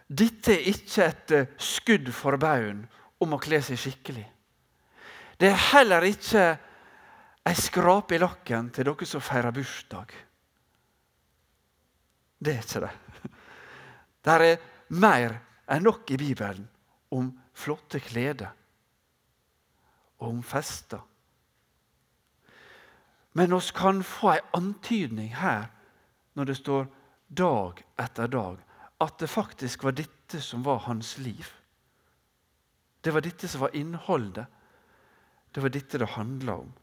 Dette 0.07 0.53
er 0.53 0.67
ikke 0.69 1.07
et 1.07 1.33
eh, 1.35 1.51
skudd 1.57 2.11
for 2.15 2.37
baugen 2.39 2.83
om 3.23 3.35
å 3.35 3.41
kle 3.41 3.59
seg 3.65 3.79
skikkelig. 3.81 4.25
Det 5.39 5.49
er 5.49 5.65
heller 5.73 6.05
ikke 6.07 6.43
ei 7.43 7.55
skrape 7.59 8.15
i 8.15 8.21
lakken 8.21 8.69
til 8.71 8.87
dere 8.87 9.07
som 9.09 9.23
feirer 9.23 9.55
bursdag. 9.55 10.13
Det 12.43 12.53
er 12.53 12.63
ikke 12.63 12.83
det. 12.85 12.93
Det 14.23 14.35
er 14.35 14.61
mer 14.95 15.39
enn 15.73 15.83
nok 15.83 16.11
i 16.13 16.19
Bibelen 16.19 16.67
om 17.11 17.31
flotte 17.57 17.99
klær 18.03 18.45
og 20.21 20.29
om 20.29 20.43
fester. 20.45 21.01
Men 23.33 23.53
oss 23.53 23.71
kan 23.71 24.03
få 24.03 24.31
en 24.31 24.51
antydning 24.51 25.33
her, 25.35 25.65
når 26.33 26.45
det 26.45 26.55
står 26.55 26.85
dag 27.27 27.81
etter 27.97 28.27
dag, 28.27 28.59
at 29.01 29.17
det 29.19 29.29
faktisk 29.29 29.83
var 29.83 29.95
dette 29.97 30.41
som 30.41 30.63
var 30.63 30.85
hans 30.85 31.17
liv. 31.17 31.49
Det 33.01 33.11
var 33.11 33.25
dette 33.25 33.47
som 33.47 33.65
var 33.65 33.75
innholdet. 33.75 34.45
Det 35.51 35.61
var 35.61 35.73
dette 35.73 35.97
det 35.97 36.13
handla 36.13 36.55
om. 36.55 36.73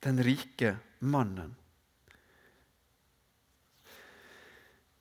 Den 0.00 0.22
rike 0.22 0.76
mannen. 0.98 1.54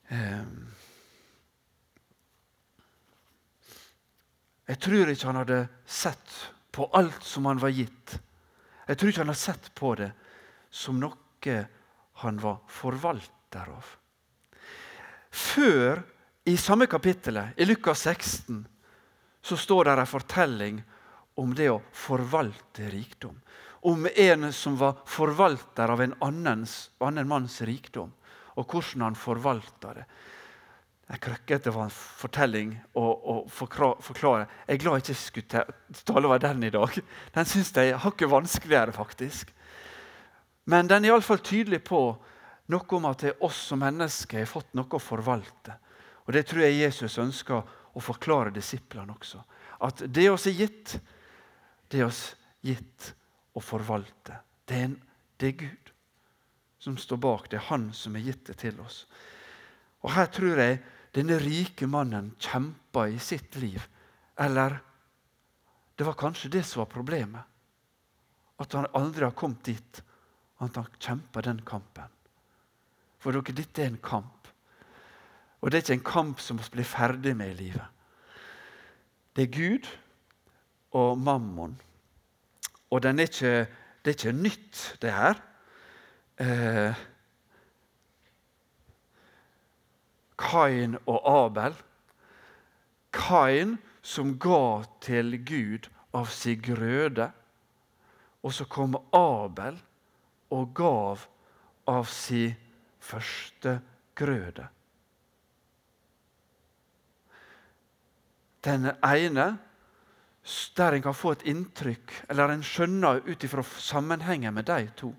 Ehm. 0.08 0.70
Jeg 4.70 4.80
tror 4.86 5.10
ikke 5.10 5.30
han 5.30 5.42
hadde 5.42 5.60
sett 5.90 6.34
på 6.72 6.90
alt 6.94 7.24
som 7.24 7.46
han 7.50 7.62
var 7.62 7.74
gitt. 7.74 8.20
Jeg 8.88 8.98
tror 8.98 9.12
ikke 9.12 9.24
han 9.24 9.34
har 9.34 9.40
sett 9.40 9.72
på 9.78 9.94
det 10.00 10.12
som 10.70 11.00
noe 11.02 11.58
han 12.20 12.40
var 12.42 12.60
forvalter 12.68 13.70
av. 13.72 13.86
Før, 15.30 16.02
i 16.50 16.58
samme 16.58 16.88
kapittelet, 16.90 17.54
i 17.56 17.66
Lukas 17.66 18.02
16, 18.04 18.64
så 19.42 19.58
står 19.58 19.86
det 19.86 19.94
en 20.02 20.10
fortelling 20.10 20.82
om 21.40 21.54
det 21.56 21.70
å 21.72 21.82
forvalte 21.96 22.90
rikdom. 22.92 23.38
Om 23.88 24.10
en 24.12 24.50
som 24.54 24.76
var 24.78 25.00
forvalter 25.08 25.94
av 25.94 26.02
en 26.04 26.16
annens, 26.26 26.90
annen 27.00 27.30
manns 27.30 27.62
rikdom 27.64 28.12
og 28.60 28.68
hvordan 28.68 29.06
han 29.08 29.16
forvalta 29.16 29.94
det. 29.96 30.06
Er 31.10 31.18
krøkkete 31.18 31.72
for 31.74 31.88
en 31.88 31.94
fortelling 31.94 32.74
å 32.94 33.40
forklare. 33.50 34.46
Jeg 34.68 34.76
er 34.76 34.82
glad 34.84 35.00
jeg 35.00 35.06
ikke 35.08 35.16
skulle 35.18 35.64
tale 36.06 36.30
over 36.30 36.42
den 36.44 36.68
i 36.68 36.74
dag. 36.74 37.00
Den 37.34 37.50
syns 37.50 37.72
jeg 37.74 37.96
har 37.98 38.14
ikke 38.14 38.30
vanskeligere, 38.30 38.94
faktisk. 38.94 39.50
Men 40.70 40.90
den 40.90 41.06
er 41.06 41.16
iallfall 41.16 41.42
tydelig 41.42 41.82
på 41.88 42.04
noe 42.70 42.98
om 43.00 43.08
at 43.10 43.24
det 43.24 43.32
er 43.32 43.46
oss 43.48 43.58
som 43.72 43.82
mennesker 43.82 44.44
har 44.44 44.50
fått 44.50 44.76
noe 44.78 44.94
å 44.94 45.02
forvalte. 45.02 45.80
Og 46.28 46.34
Det 46.34 46.46
tror 46.46 46.62
jeg 46.62 46.84
Jesus 46.84 47.18
ønsker 47.18 47.64
å 47.98 48.04
forklare 48.06 48.54
disiplene 48.54 49.16
også. 49.16 49.42
At 49.82 50.04
det 50.06 50.28
oss 50.30 50.46
er 50.46 50.60
gitt, 50.60 51.00
det 51.90 52.04
er 52.04 52.06
oss 52.06 52.36
gitt 52.62 53.14
å 53.58 53.64
forvalte. 53.64 54.38
Det 54.70 54.78
er, 54.78 54.92
en, 54.92 54.96
det 55.42 55.48
er 55.48 55.58
Gud. 55.64 55.94
som 56.80 56.98
står 56.98 57.18
bak. 57.18 57.50
Det 57.50 57.58
er 57.58 57.66
Han 57.74 57.90
som 57.94 58.14
har 58.16 58.22
gitt 58.22 58.46
det 58.46 58.58
til 58.62 58.78
oss. 58.80 59.08
Og 60.06 60.14
Her 60.14 60.30
tror 60.32 60.62
jeg 60.62 60.80
denne 61.16 61.40
rike 61.42 61.88
mannen 61.90 62.34
kjempa 62.38 63.08
i 63.10 63.20
sitt 63.20 63.56
liv. 63.62 63.82
Eller 64.40 64.78
det 65.98 66.06
var 66.08 66.18
kanskje 66.20 66.52
det 66.54 66.64
som 66.64 66.84
var 66.84 66.92
problemet. 66.94 67.44
At 68.60 68.74
han 68.76 68.90
aldri 68.96 69.26
har 69.26 69.36
kommet 69.38 69.66
dit 69.68 70.02
at 70.60 70.76
han 70.76 70.88
kjempa 71.00 71.44
den 71.44 71.62
kampen. 71.68 72.12
For 73.20 73.36
dere, 73.36 73.56
dette 73.56 73.84
er 73.84 73.92
en 73.92 74.02
kamp. 74.04 74.48
Og 75.60 75.72
det 75.72 75.80
er 75.80 75.84
ikke 75.84 75.98
en 75.98 76.12
kamp 76.12 76.44
som 76.44 76.60
vi 76.60 76.68
blir 76.78 76.88
ferdig 76.88 77.34
med 77.36 77.54
i 77.54 77.60
livet. 77.66 77.88
Det 79.36 79.48
er 79.48 79.54
Gud 79.56 79.88
og 80.96 81.20
mammon. 81.20 81.76
Og 82.90 83.06
er 83.06 83.20
ikke, 83.20 83.68
det 84.04 84.12
er 84.12 84.18
ikke 84.18 84.36
nytt, 84.36 84.84
det 85.02 85.14
her. 85.14 85.42
Eh, 86.40 87.04
Kain 90.40 90.96
og 91.06 91.20
Abel. 91.28 91.76
Kain 93.12 93.78
som 94.02 94.38
ga 94.40 94.86
til 95.04 95.36
Gud 95.46 95.90
av 96.16 96.32
sin 96.32 96.62
grøde. 96.64 97.30
Og 98.44 98.56
så 98.56 98.66
kom 98.72 98.96
Abel 99.16 99.78
og 100.56 100.74
gav 100.76 101.26
av 101.90 102.08
sin 102.10 102.56
første 103.04 103.80
grøde. 104.16 104.68
Den 108.64 108.90
ene 108.92 109.48
der 110.76 110.96
en 110.96 111.04
kan 111.04 111.16
få 111.16 111.34
et 111.36 111.44
inntrykk, 111.52 112.14
eller 112.32 112.52
en 112.52 112.64
skjønner 112.66 113.22
ut 113.28 113.44
ifra 113.46 113.64
sammenhengen 113.64 114.56
med 114.56 114.66
de 114.68 114.88
to, 114.98 115.12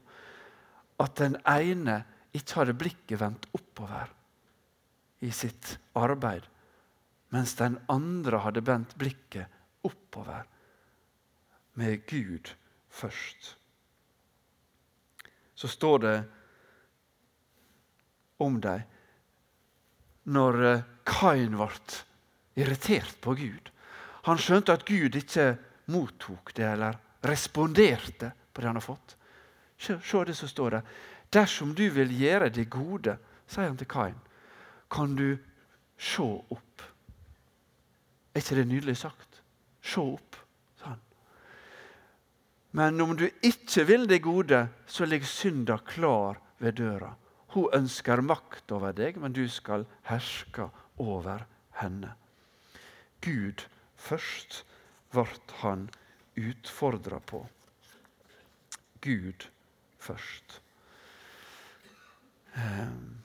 at 1.00 1.14
den 1.20 1.36
ene 1.48 2.00
ikke 2.34 2.60
hadde 2.60 2.76
blikket 2.80 3.20
vendt 3.20 3.46
oppover 3.54 4.08
i 5.20 5.30
sitt 5.32 5.78
arbeid, 5.98 6.46
mens 7.30 7.54
den 7.58 7.78
andre 7.92 8.40
hadde 8.44 8.64
vendt 8.66 8.96
blikket 8.98 9.46
oppover, 9.86 10.46
med 11.78 12.06
Gud 12.10 12.50
først. 12.90 13.56
Så 15.54 15.68
står 15.68 15.98
det 15.98 16.16
om 18.40 18.56
dem 18.60 18.82
når 20.30 20.62
eh, 20.66 20.82
Kain 21.06 21.56
ble 21.56 21.68
irritert 22.60 23.16
på 23.24 23.34
Gud. 23.38 23.70
Han 24.28 24.40
skjønte 24.40 24.74
at 24.76 24.84
Gud 24.88 25.16
ikke 25.16 25.54
mottok 25.90 26.52
det 26.56 26.66
eller 26.68 26.98
responderte 27.26 28.32
på 28.52 28.60
det 28.60 28.68
han 28.68 28.78
har 28.78 28.84
fått. 28.84 29.16
Se, 29.80 29.96
det 29.96 30.36
som 30.36 30.48
står 30.48 30.76
der. 30.76 30.90
Dersom 31.32 31.74
du 31.74 31.86
vil 31.94 32.12
gjøre 32.12 32.50
det 32.52 32.68
gode, 32.72 33.16
sier 33.48 33.70
han 33.70 33.78
til 33.80 33.88
Kain, 33.90 34.18
kan 34.90 35.14
du 35.16 35.38
se 35.98 36.22
opp. 36.22 36.82
Er 38.34 38.42
ikke 38.42 38.58
det 38.60 38.66
nydelig 38.70 38.96
sagt? 39.00 39.40
Se 39.82 40.00
opp, 40.00 40.36
han. 40.84 41.00
Men 42.76 43.00
om 43.00 43.16
du 43.16 43.26
ikke 43.26 43.86
vil 43.86 44.06
det 44.08 44.22
gode, 44.22 44.66
så 44.86 45.06
ligger 45.06 45.26
synda 45.26 45.78
klar 45.86 46.40
ved 46.58 46.78
døra. 46.78 47.14
Hun 47.54 47.70
ønsker 47.74 48.22
makt 48.22 48.70
over 48.72 48.94
deg, 48.94 49.18
men 49.18 49.34
du 49.34 49.46
skal 49.50 49.86
herske 50.06 50.68
over 51.02 51.46
henne. 51.80 52.12
Gud 53.24 53.66
først 53.98 54.62
ble 55.10 55.26
han 55.62 55.88
utfordra 56.38 57.18
på. 57.18 57.42
Gud 59.02 59.48
først. 59.98 60.60
Ehm. 62.54 63.20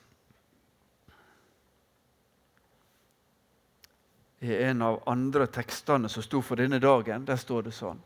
I 4.46 4.62
en 4.68 4.82
av 4.82 5.00
andre 5.10 5.48
tekstene 5.50 6.08
som 6.08 6.22
sto 6.22 6.42
for 6.44 6.60
denne 6.60 6.78
dagen, 6.82 7.24
der 7.26 7.40
står 7.40 7.66
det 7.66 7.74
sånn 7.74 7.98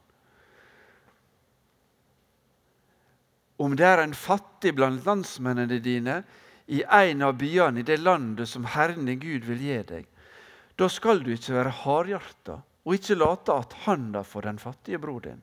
Om 3.61 3.75
det 3.77 3.85
er 3.85 4.01
en 4.01 4.17
fattig 4.17 4.73
blant 4.73 5.05
landsmennene 5.05 5.83
dine 5.85 6.23
i 6.73 6.81
en 6.81 7.27
av 7.27 7.35
byene 7.37 7.83
i 7.83 7.85
det 7.85 7.99
landet 8.01 8.49
som 8.49 8.65
Herren 8.65 9.05
din 9.05 9.21
Gud 9.21 9.45
vil 9.45 9.61
gi 9.61 9.77
deg, 9.85 10.07
da 10.81 10.89
skal 10.89 11.21
du 11.21 11.35
ikke 11.35 11.59
være 11.59 11.75
hardhjerta 11.83 12.57
og 12.87 12.97
ikke 12.97 13.19
late 13.19 13.53
at 13.53 13.77
handa 13.85 14.23
for 14.25 14.49
den 14.49 14.57
fattige 14.63 15.01
bror 15.03 15.21
din. 15.27 15.43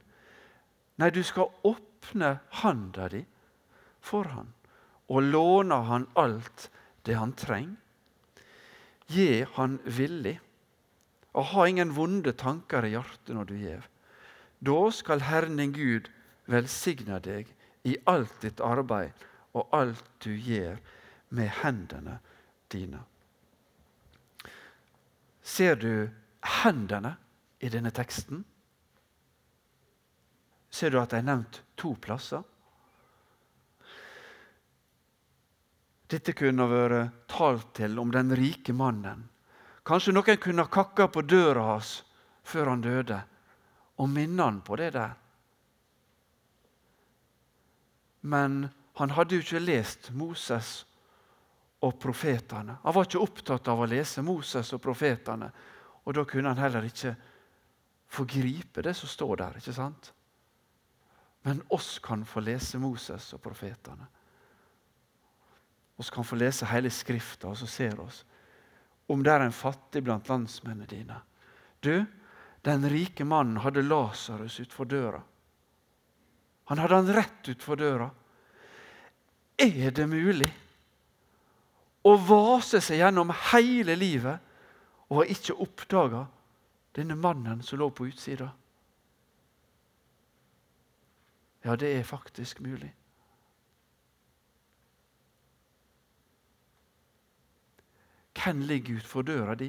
Nei, 0.97 1.11
du 1.13 1.21
skal 1.21 1.51
åpne 1.67 2.39
handa 2.63 3.05
di 3.13 3.21
for 4.01 4.25
han 4.33 4.49
og 5.07 5.23
låne 5.23 5.77
han 5.87 6.07
alt 6.19 6.69
det 7.05 7.15
han 7.15 7.35
trenger. 7.37 7.77
Gi 9.07 9.45
han 9.55 9.77
villig, 9.85 10.35
og 11.37 11.51
ha 11.53 11.67
ingen 11.69 11.93
vonde 11.93 12.33
tanker 12.33 12.87
i 12.87 12.95
hjertet 12.95 13.35
når 13.35 13.49
du 13.49 13.55
gjev. 13.61 13.83
Da 14.65 14.79
skal 14.95 15.21
Herren 15.27 15.59
din 15.61 15.75
Gud 15.75 16.09
velsigne 16.49 17.19
deg 17.21 17.51
i 17.85 17.93
alt 18.09 18.33
ditt 18.41 18.63
arbeid 18.63 19.13
og 19.53 19.69
alt 19.75 20.09
du 20.25 20.33
gjør 20.33 20.79
med 21.37 21.51
hendene 21.61 22.17
dine. 22.73 23.03
Ser 25.45 25.77
du 25.79 26.09
hendene 26.63 27.13
i 27.63 27.69
denne 27.71 27.93
teksten? 27.95 28.43
Ser 30.69 30.91
du 30.91 30.99
at 30.99 31.13
de 31.13 31.21
er 31.21 31.27
nevnt 31.29 31.61
to 31.79 31.93
plasser? 32.01 32.43
Dette 36.07 36.33
kunne 36.35 36.67
vært 36.71 37.25
talt 37.31 37.73
til 37.77 37.97
om 37.99 38.11
den 38.13 38.31
rike 38.35 38.75
mannen. 38.75 39.25
Kanskje 39.87 40.11
noen 40.11 40.39
kunne 40.43 40.65
ha 40.65 40.71
kakka 40.71 41.07
på 41.07 41.23
døra 41.23 41.63
hans 41.71 42.01
før 42.47 42.73
han 42.73 42.83
døde, 42.83 43.21
og 43.97 44.09
minne 44.11 44.43
han 44.43 44.59
på 44.61 44.75
det 44.79 44.91
der. 44.97 45.13
Men 48.27 48.67
han 48.99 49.13
hadde 49.15 49.37
jo 49.37 49.45
ikke 49.45 49.63
lest 49.63 50.11
Moses 50.11 50.81
og 51.85 51.95
profetene. 52.01 52.79
Han 52.83 52.95
var 52.95 53.07
ikke 53.07 53.23
opptatt 53.23 53.67
av 53.71 53.79
å 53.83 53.87
lese 53.87 54.23
Moses 54.25 54.73
og 54.75 54.81
profetene. 54.83 55.49
Og 56.03 56.15
da 56.17 56.23
kunne 56.27 56.51
han 56.51 56.61
heller 56.61 56.87
ikke 56.87 57.13
få 58.11 58.25
gripe 58.27 58.83
det 58.83 58.95
som 58.97 59.11
står 59.11 59.35
der. 59.43 59.57
ikke 59.59 59.75
sant? 59.75 60.11
Men 61.47 61.61
oss 61.69 61.99
kan 62.03 62.25
få 62.25 62.41
lese 62.43 62.79
Moses 62.79 63.33
og 63.33 63.43
profetene. 63.43 64.07
Vi 65.97 66.09
kan 66.13 66.25
få 66.25 66.35
lese 66.35 66.67
hele 66.69 66.89
Skrifta, 66.93 67.49
og 67.49 67.57
så 67.57 67.67
ser 67.67 67.99
oss 68.01 68.25
om 69.07 69.23
det 69.23 69.33
er 69.33 69.45
en 69.45 69.55
fattig 69.55 70.03
blant 70.03 70.29
landsmennene 70.29 70.87
dine. 70.89 71.17
Du, 71.79 72.05
den 72.61 72.87
rike 72.89 73.25
mannen 73.25 73.61
hadde 73.63 73.85
Lasarus 73.85 74.59
utfor 74.59 74.89
døra. 74.89 75.21
Han 76.67 76.81
hadde 76.83 76.95
han 76.95 77.13
rett 77.15 77.51
utfor 77.53 77.79
døra. 77.79 78.09
Er 79.57 79.91
det 79.95 80.07
mulig? 80.11 80.51
å 82.07 82.15
vase 82.15 82.79
seg 82.83 83.01
gjennom 83.01 83.33
hele 83.51 83.95
livet 83.99 84.43
og 85.11 85.31
ikke 85.31 85.57
oppdaga 85.63 86.25
denne 86.95 87.17
mannen 87.19 87.61
som 87.65 87.79
lå 87.81 87.89
på 87.93 88.07
utsida. 88.09 88.49
Ja, 91.65 91.75
det 91.75 91.91
er 91.97 92.07
faktisk 92.07 92.61
mulig. 92.63 92.93
Hvem 98.47 98.59
ligger 98.63 98.95
utenfor 98.95 99.21
døra 99.27 99.55
di? 99.59 99.67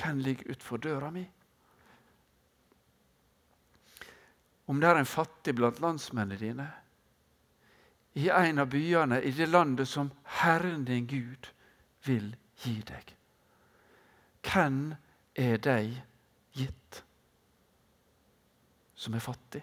Hvem 0.00 0.18
ligger 0.18 0.50
utenfor 0.50 0.76
døra 0.76 1.10
mi? 1.10 1.26
om 4.66 4.80
det 4.80 4.88
er 4.88 4.98
en 4.98 5.06
fattig 5.06 5.54
blant 5.54 5.80
landsmennene 5.80 6.40
dine, 6.40 6.66
i 8.16 8.28
en 8.32 8.58
av 8.58 8.70
byene 8.72 9.20
i 9.22 9.30
det 9.36 9.46
landet 9.46 9.88
som 9.88 10.10
Herren 10.40 10.84
din 10.88 11.06
Gud 11.06 11.50
vil 12.06 12.32
gi 12.64 12.80
deg. 12.88 13.12
Hvem 14.42 14.94
er 15.36 15.60
deg 15.62 15.92
gitt 16.56 17.02
som 18.96 19.14
er 19.14 19.22
fattig? 19.22 19.62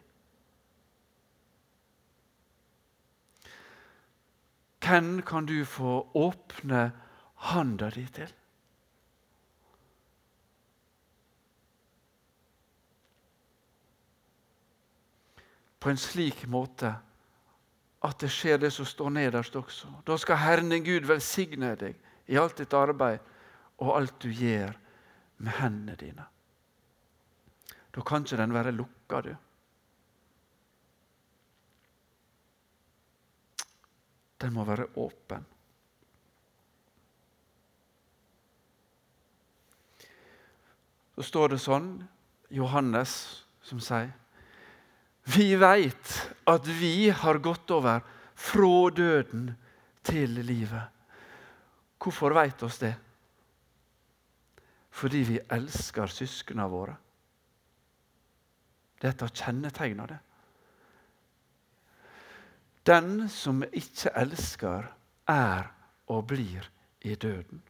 Hvem 4.84 5.22
kan 5.24 5.46
du 5.48 5.64
få 5.66 6.02
åpne 6.14 6.92
handa 7.52 7.90
di 7.90 8.06
til? 8.12 8.34
på 15.84 15.92
en 15.92 16.00
slik 16.00 16.46
måte 16.48 16.94
at 18.08 18.20
det 18.24 18.30
skjer 18.32 18.62
det 18.62 18.70
som 18.72 18.88
står 18.88 19.10
nederst 19.18 19.56
også. 19.60 19.90
Da 20.08 20.16
skal 20.20 20.40
Herren 20.40 20.72
din 20.72 20.86
Gud 20.86 21.08
velsigne 21.10 21.74
deg 21.80 21.98
i 22.32 22.40
alt 22.40 22.62
ditt 22.62 22.76
arbeid 22.78 23.20
og 23.84 23.92
alt 23.98 24.16
du 24.24 24.30
gjør 24.32 24.72
med 25.44 25.58
hendene 25.60 25.98
dine. 26.00 26.28
da 27.94 28.02
kan 28.02 28.24
ikke 28.24 28.38
den 28.38 28.54
være 28.54 28.72
lukka, 28.72 29.22
du. 29.22 29.36
Den 34.44 34.52
må 34.52 34.66
være 34.68 34.90
åpen. 35.00 35.46
Så 41.14 41.24
står 41.30 41.54
det 41.54 41.62
sånn, 41.64 41.94
Johannes 42.54 43.14
som 43.64 43.80
sier 43.82 44.12
Vi 45.24 45.54
veit 45.56 46.10
at 46.50 46.68
vi 46.68 47.08
har 47.16 47.40
gått 47.40 47.72
over 47.72 48.04
fra 48.36 48.90
døden 48.92 49.54
til 50.04 50.36
livet. 50.44 50.90
Hvorfor 52.04 52.36
veit 52.36 52.66
oss 52.68 52.82
det? 52.82 52.92
Fordi 54.94 55.22
vi 55.30 55.40
elsker 55.56 56.12
søsknene 56.12 56.68
våre. 56.70 56.98
Dette 59.00 59.32
kjennetegner 59.32 60.12
det. 60.12 60.20
Den 62.84 63.30
som 63.32 63.64
ikke 63.64 64.12
elsker, 64.20 64.90
er 65.28 65.70
og 66.12 66.26
blir 66.28 66.66
i 67.08 67.16
døden. 67.16 67.62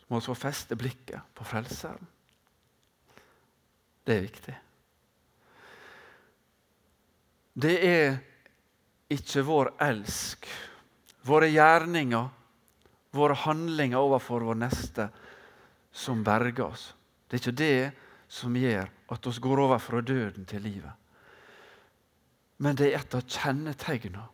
Så 0.00 0.06
må 0.10 0.18
vi 0.24 0.34
feste 0.40 0.76
blikket 0.78 1.34
på 1.34 1.46
Frelseren. 1.46 2.06
Det 4.02 4.16
er 4.16 4.24
viktig. 4.24 4.56
Det 7.58 7.76
er 7.84 8.18
ikke 9.12 9.42
vår 9.44 9.72
elsk, 9.84 10.46
våre 11.28 11.50
gjerninger, 11.52 12.28
våre 13.14 13.36
handlinger 13.44 14.00
overfor 14.00 14.46
vår 14.48 14.58
neste 14.64 15.08
som 15.92 16.24
berger 16.24 16.64
oss. 16.64 16.94
Det 17.28 17.36
er 17.36 17.42
ikke 17.42 17.58
det 17.58 17.92
som 18.28 18.56
gjør 18.56 18.88
at 19.12 19.26
vi 19.26 19.40
går 19.40 19.60
over 19.64 19.78
fra 19.78 20.00
døden 20.00 20.44
til 20.46 20.62
livet. 20.62 20.92
Men 22.58 22.76
det 22.76 22.90
er 22.90 22.98
et 22.98 23.14
av 23.14 23.26
kjennetegnene 23.28 24.24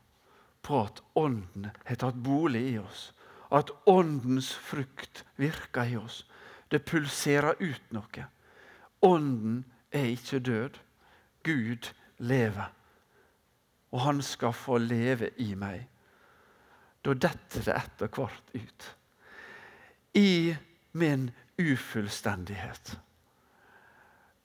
på 0.65 0.81
at 0.81 1.03
Ånden 1.21 1.69
har 1.85 2.01
tatt 2.01 2.17
bolig 2.25 2.63
i 2.73 2.79
oss. 2.81 3.11
At 3.53 3.71
Åndens 3.87 4.55
frukt 4.55 5.25
virker 5.37 5.85
i 5.85 5.99
oss. 6.01 6.25
Det 6.73 6.87
pulserer 6.89 7.61
ut 7.61 7.93
noe. 7.93 8.27
Ånden 9.05 9.65
er 9.93 10.15
ikke 10.15 10.41
død. 10.41 10.81
Gud 11.45 11.91
lever. 12.19 12.73
Og 13.93 14.01
han 14.01 14.23
skal 14.25 14.57
få 14.57 14.79
leve 14.81 15.31
i 15.39 15.53
meg. 15.55 15.85
Da 17.05 17.13
detter 17.13 17.67
det 17.67 17.77
etter 17.77 18.09
hvert 18.09 18.55
ut. 18.57 18.87
I 20.17 20.55
min 20.97 21.29
ufullstendighet. 21.61 22.97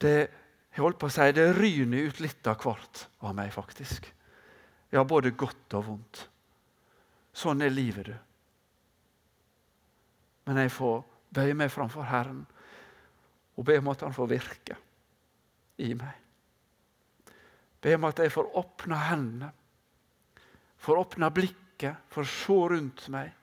Det 0.00 0.16
jeg 0.70 0.84
holdt 0.84 1.00
på 1.02 1.08
å 1.10 1.12
si, 1.12 1.26
det 1.34 1.48
ryner 1.56 2.06
ut 2.08 2.20
litt 2.22 2.46
av 2.46 2.60
hvert 2.62 3.06
av 3.26 3.34
meg, 3.34 3.50
faktisk. 3.54 4.06
Ja, 4.94 5.02
både 5.04 5.32
godt 5.34 5.74
og 5.78 5.86
vondt. 5.88 6.20
Sånn 7.34 7.62
er 7.62 7.74
livet, 7.74 8.10
du. 8.10 8.14
Men 10.46 10.62
jeg 10.62 10.72
får 10.74 11.02
bøye 11.34 11.56
meg 11.58 11.72
framfor 11.74 12.06
Herren 12.10 12.42
og 13.58 13.66
be 13.66 13.76
om 13.78 13.90
at 13.92 14.02
Han 14.06 14.14
får 14.16 14.30
virke 14.30 14.76
i 15.84 15.92
meg. 15.94 16.14
Be 17.80 17.94
om 17.96 18.06
at 18.08 18.22
jeg 18.22 18.32
får 18.32 18.48
åpne 18.60 18.96
hendene, 19.08 19.50
får 20.80 21.02
åpne 21.02 21.30
blikket, 21.34 22.08
får 22.12 22.28
se 22.28 22.56
rundt 22.72 23.06
meg 23.12 23.34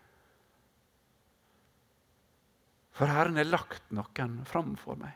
for 2.97 3.13
Herren 3.13 3.37
har 3.37 3.45
lagt 3.45 3.91
noen 3.93 4.39
framfor 4.49 4.97
meg. 4.97 5.13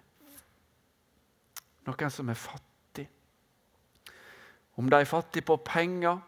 Noen 1.88 2.13
som 2.13 2.30
er 2.30 2.38
fattig. 2.38 3.08
Om 4.78 4.91
de 4.91 5.00
er 5.02 5.10
fattige 5.10 5.48
på 5.48 5.58
penger, 5.65 6.22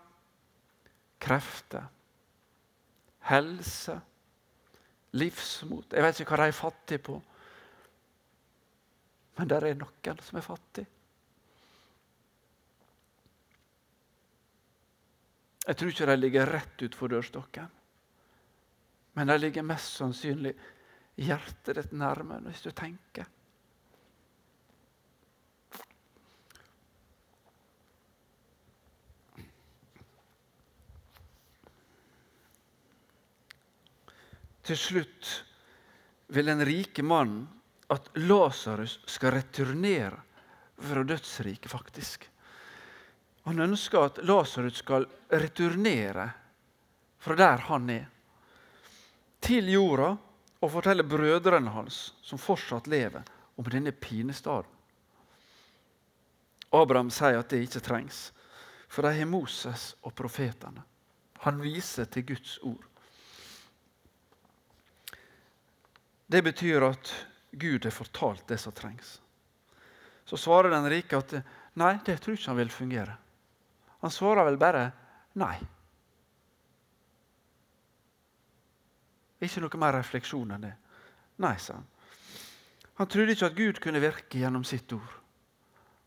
krefter, 1.23 1.85
helse, 3.29 3.95
livsmot 5.13 5.93
Jeg 5.93 6.03
vet 6.03 6.19
ikke 6.19 6.33
hva 6.33 6.41
de 6.41 6.49
er 6.49 6.57
fattige 6.57 7.05
på. 7.05 7.19
Men 9.37 9.49
det 9.49 9.61
er 9.61 9.77
noen 9.77 10.25
som 10.25 10.41
er 10.41 10.45
fattig. 10.45 10.87
Jeg 15.63 15.77
tror 15.79 15.93
ikke 15.93 16.09
de 16.09 16.15
ligger 16.19 16.49
rett 16.49 16.81
utfor 16.89 17.13
dørstokken, 17.13 17.69
men 19.15 19.29
de 19.29 19.37
ligger 19.39 19.63
mest 19.63 19.93
sannsynlig 19.95 20.51
hjertet 21.19 21.77
ditt 21.77 21.95
nærme 21.95 22.39
hvis 22.47 22.63
du 22.65 22.71
tenker. 22.75 23.29
Til 34.63 34.79
slutt 34.79 35.31
vil 36.31 36.47
den 36.47 36.63
rike 36.63 37.03
mannen 37.03 37.43
at 37.91 38.07
Lasarus 38.23 39.01
skal 39.11 39.35
returnere 39.35 40.21
fra 40.79 41.03
dødsriket, 41.03 41.69
faktisk. 41.71 42.29
Han 43.43 43.59
ønsker 43.59 44.07
at 44.07 44.21
Lasarus 44.23 44.79
skal 44.79 45.05
returnere 45.29 46.29
fra 47.23 47.35
der 47.39 47.65
han 47.67 47.89
er, 47.91 48.07
til 49.43 49.67
jorda 49.71 50.13
og 50.63 50.71
forteller 50.71 51.03
brødrene 51.03 51.73
hans, 51.75 52.13
som 52.23 52.39
fortsatt 52.39 52.87
lever, 52.87 53.25
om 53.59 53.67
denne 53.67 53.91
pinestaden. 53.91 54.69
Abraham 56.73 57.11
sier 57.13 57.37
at 57.37 57.51
det 57.51 57.65
ikke 57.67 57.83
trengs, 57.85 58.31
for 58.89 59.05
de 59.05 59.11
har 59.13 59.29
Moses 59.29 59.91
og 60.01 60.15
profetene. 60.17 60.81
Han 61.43 61.59
viser 61.61 62.07
til 62.09 62.25
Guds 62.31 62.55
ord. 62.63 62.87
Det 66.31 66.41
betyr 66.41 66.87
at 66.87 67.11
Gud 67.51 67.83
har 67.85 67.93
fortalt 67.93 68.47
det 68.49 68.57
som 68.57 68.73
trengs. 68.73 69.19
Så 70.25 70.39
svarer 70.39 70.71
den 70.71 70.87
rike 70.89 71.19
at 71.19 71.35
nei, 71.77 71.97
det 72.07 72.15
tror 72.23 72.39
ikke 72.39 72.49
han 72.49 72.61
vil 72.63 72.73
fungere. 72.73 73.17
Han 74.01 74.13
svarer 74.13 74.47
vel 74.47 74.57
bare 74.57 74.87
nei. 75.37 75.57
Ikke 79.43 79.63
noe 79.63 79.81
mer 79.81 79.97
refleksjon 79.99 80.55
enn 80.55 80.67
det. 80.69 80.73
Nei, 81.43 81.57
sa 81.59 81.75
han. 81.77 81.89
Han 83.01 83.09
trodde 83.09 83.33
ikke 83.33 83.49
at 83.49 83.57
Gud 83.57 83.79
kunne 83.81 84.01
virke 84.03 84.39
gjennom 84.39 84.63
sitt 84.67 84.91
ord. 84.93 85.19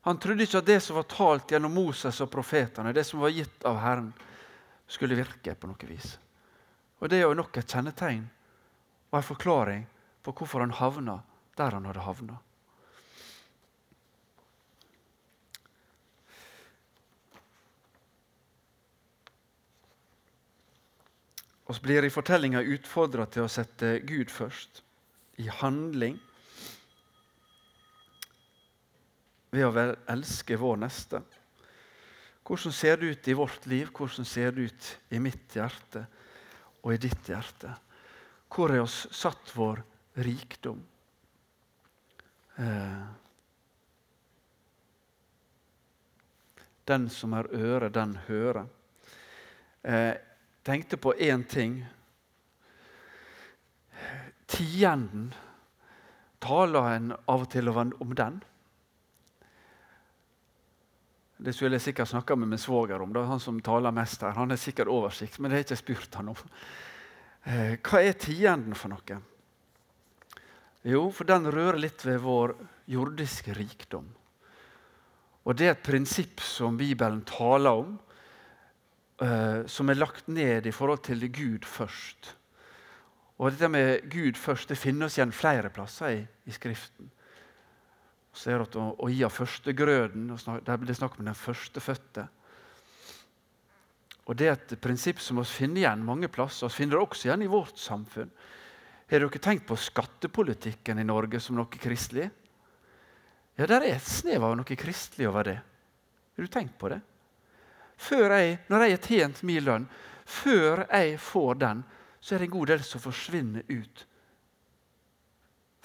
Han 0.06 0.20
trodde 0.22 0.46
ikke 0.46 0.60
at 0.62 0.68
det 0.68 0.78
som 0.84 0.96
var 1.00 1.08
talt 1.10 1.50
gjennom 1.50 1.74
Moses 1.74 2.20
og 2.22 2.30
profetene, 2.30 2.94
det 2.94 3.02
som 3.04 3.18
var 3.20 3.34
gitt 3.34 3.64
av 3.66 3.80
Herren, 3.82 4.12
skulle 4.86 5.18
virke 5.18 5.56
på 5.58 5.66
noe 5.66 5.88
vis. 5.88 6.12
Og 7.02 7.10
Det 7.10 7.18
er 7.18 7.26
jo 7.26 7.34
nok 7.34 7.58
et 7.58 7.72
kjennetegn 7.74 8.22
og 9.10 9.18
en 9.18 9.26
forklaring 9.26 9.82
på 10.22 10.32
hvorfor 10.32 10.62
han 10.62 10.74
havna 10.78 11.18
der 11.58 11.74
han 11.74 11.88
hadde 11.90 12.04
havna. 12.06 12.38
Vi 21.66 21.80
blir 21.82 22.04
i 22.06 22.12
fortellinga 22.14 22.60
utfordra 22.62 23.24
til 23.26 23.42
å 23.42 23.50
sette 23.50 23.96
Gud 24.06 24.30
først, 24.30 24.84
i 25.42 25.48
handling. 25.50 26.20
Ved 29.50 29.66
å 29.66 29.86
elske 30.14 30.58
vår 30.60 30.78
neste. 30.84 31.20
Hvordan 32.46 32.74
ser 32.74 33.00
det 33.00 33.10
ut 33.10 33.28
i 33.28 33.34
vårt 33.34 33.66
liv? 33.66 33.90
Hvordan 33.90 34.28
ser 34.28 34.54
det 34.54 34.68
ut 34.70 34.90
i 35.10 35.18
mitt 35.18 35.56
hjerte 35.58 36.04
og 36.84 36.94
i 36.94 37.00
ditt 37.02 37.32
hjerte? 37.32 37.72
Hvor 38.46 38.70
er 38.70 38.84
oss 38.84 39.00
satt 39.10 39.50
vår 39.58 39.82
rikdom? 40.22 40.78
Eh, 42.62 43.02
den 46.86 47.10
som 47.10 47.34
har 47.34 47.50
øre, 47.50 47.90
den 47.90 48.14
hører. 48.28 48.70
Tenkte 50.66 50.96
på 50.96 51.14
én 51.14 51.44
ting. 51.44 51.86
Tienden. 54.46 55.34
Taler 56.42 56.88
en 56.90 57.12
av 57.12 57.44
og 57.44 57.50
til 57.50 57.70
om 57.70 58.14
den? 58.18 58.40
Det 61.36 61.52
skulle 61.54 61.78
jeg 61.78 61.84
sikkert 61.84 62.10
snakka 62.10 62.34
med 62.36 62.50
min 62.50 62.58
svoger 62.58 63.02
om. 63.02 63.12
Det 63.12 63.22
er 63.22 63.30
han 63.30 63.40
som 63.40 63.60
taler 63.62 63.94
mest 63.94 64.24
her. 64.26 64.34
Han 64.34 64.50
har 64.50 64.58
sikkert 64.58 64.90
oversikt, 64.90 65.38
men 65.38 65.50
det 65.50 65.54
har 65.54 65.62
jeg 65.62 65.68
ikke 65.68 65.82
spurt 65.84 66.18
han 66.18 66.32
om. 66.32 66.40
Eh, 67.44 67.76
hva 67.78 68.00
er 68.02 68.18
tienden 68.18 68.74
for 68.74 68.90
noe? 68.90 69.20
Jo, 70.82 71.04
for 71.14 71.30
den 71.30 71.46
rører 71.46 71.78
litt 71.78 72.02
ved 72.06 72.18
vår 72.24 72.56
jordiske 72.90 73.54
rikdom. 73.54 74.08
Og 75.46 75.54
Det 75.54 75.66
er 75.68 75.76
et 75.76 75.86
prinsipp 75.86 76.40
som 76.42 76.74
Bibelen 76.76 77.22
taler 77.22 77.70
om, 77.84 77.98
som 79.16 79.88
er 79.88 79.96
lagt 79.96 80.26
ned 80.28 80.66
i 80.68 80.74
forhold 80.76 81.00
til 81.06 81.22
Gud 81.32 81.64
først. 81.64 82.34
Og 83.36 83.52
dette 83.52 83.68
med 83.68 84.08
Gud 84.12 84.36
først 84.40 84.68
det 84.68 84.78
finnes 84.80 85.16
igjen 85.16 85.32
flere 85.32 85.70
plasser 85.72 86.18
i, 86.18 86.22
i 86.48 86.52
Skriften. 86.52 87.10
Er 88.44 88.60
det 88.60 88.76
å, 88.76 88.90
å 89.00 89.08
gi 89.08 89.22
av 89.24 89.32
førstegrøden. 89.32 90.28
Der 90.64 90.76
blir 90.76 90.90
det 90.90 90.98
snakk 90.98 91.16
om 91.16 91.24
den 91.24 91.36
førstefødte. 91.36 92.26
Og 94.26 94.36
Det 94.36 94.48
er 94.48 94.56
et 94.56 94.74
prinsipp 94.82 95.20
som 95.22 95.40
vi 95.40 95.46
finner 95.48 95.84
igjen 95.84 96.04
mange 96.04 96.28
plasser. 96.28 96.68
Vi 96.68 96.82
finner 96.82 96.98
det 96.98 97.06
også 97.06 97.28
igjen 97.28 97.46
i 97.46 97.50
vårt 97.50 97.78
samfunn. 97.80 98.32
Har 99.06 99.22
dere 99.22 99.40
tenkt 99.40 99.68
på 99.68 99.78
skattepolitikken 99.78 100.98
i 100.98 101.06
Norge 101.06 101.40
som 101.40 101.56
noe 101.56 101.70
kristelig? 101.70 102.26
Ja, 103.56 103.68
der 103.70 103.86
er 103.86 103.94
et 103.94 104.08
snev 104.08 104.44
av 104.44 104.56
noe 104.58 104.76
kristelig 104.76 105.28
over 105.30 105.46
det. 105.46 105.60
Har 106.36 106.44
du 106.44 106.52
tenkt 106.52 106.74
på 106.80 106.90
det? 106.92 106.98
Jeg, 107.96 108.58
når 108.68 108.82
jeg 108.82 108.96
har 108.96 109.06
tjent 109.06 109.42
min 109.42 109.64
lønn, 109.64 109.86
før 110.26 110.84
jeg 110.90 111.20
får 111.20 111.54
den, 111.62 111.84
så 112.20 112.34
er 112.34 112.42
det 112.42 112.48
en 112.48 112.56
god 112.58 112.72
del 112.72 112.82
som 112.84 113.00
forsvinner 113.00 113.62
ut 113.70 114.06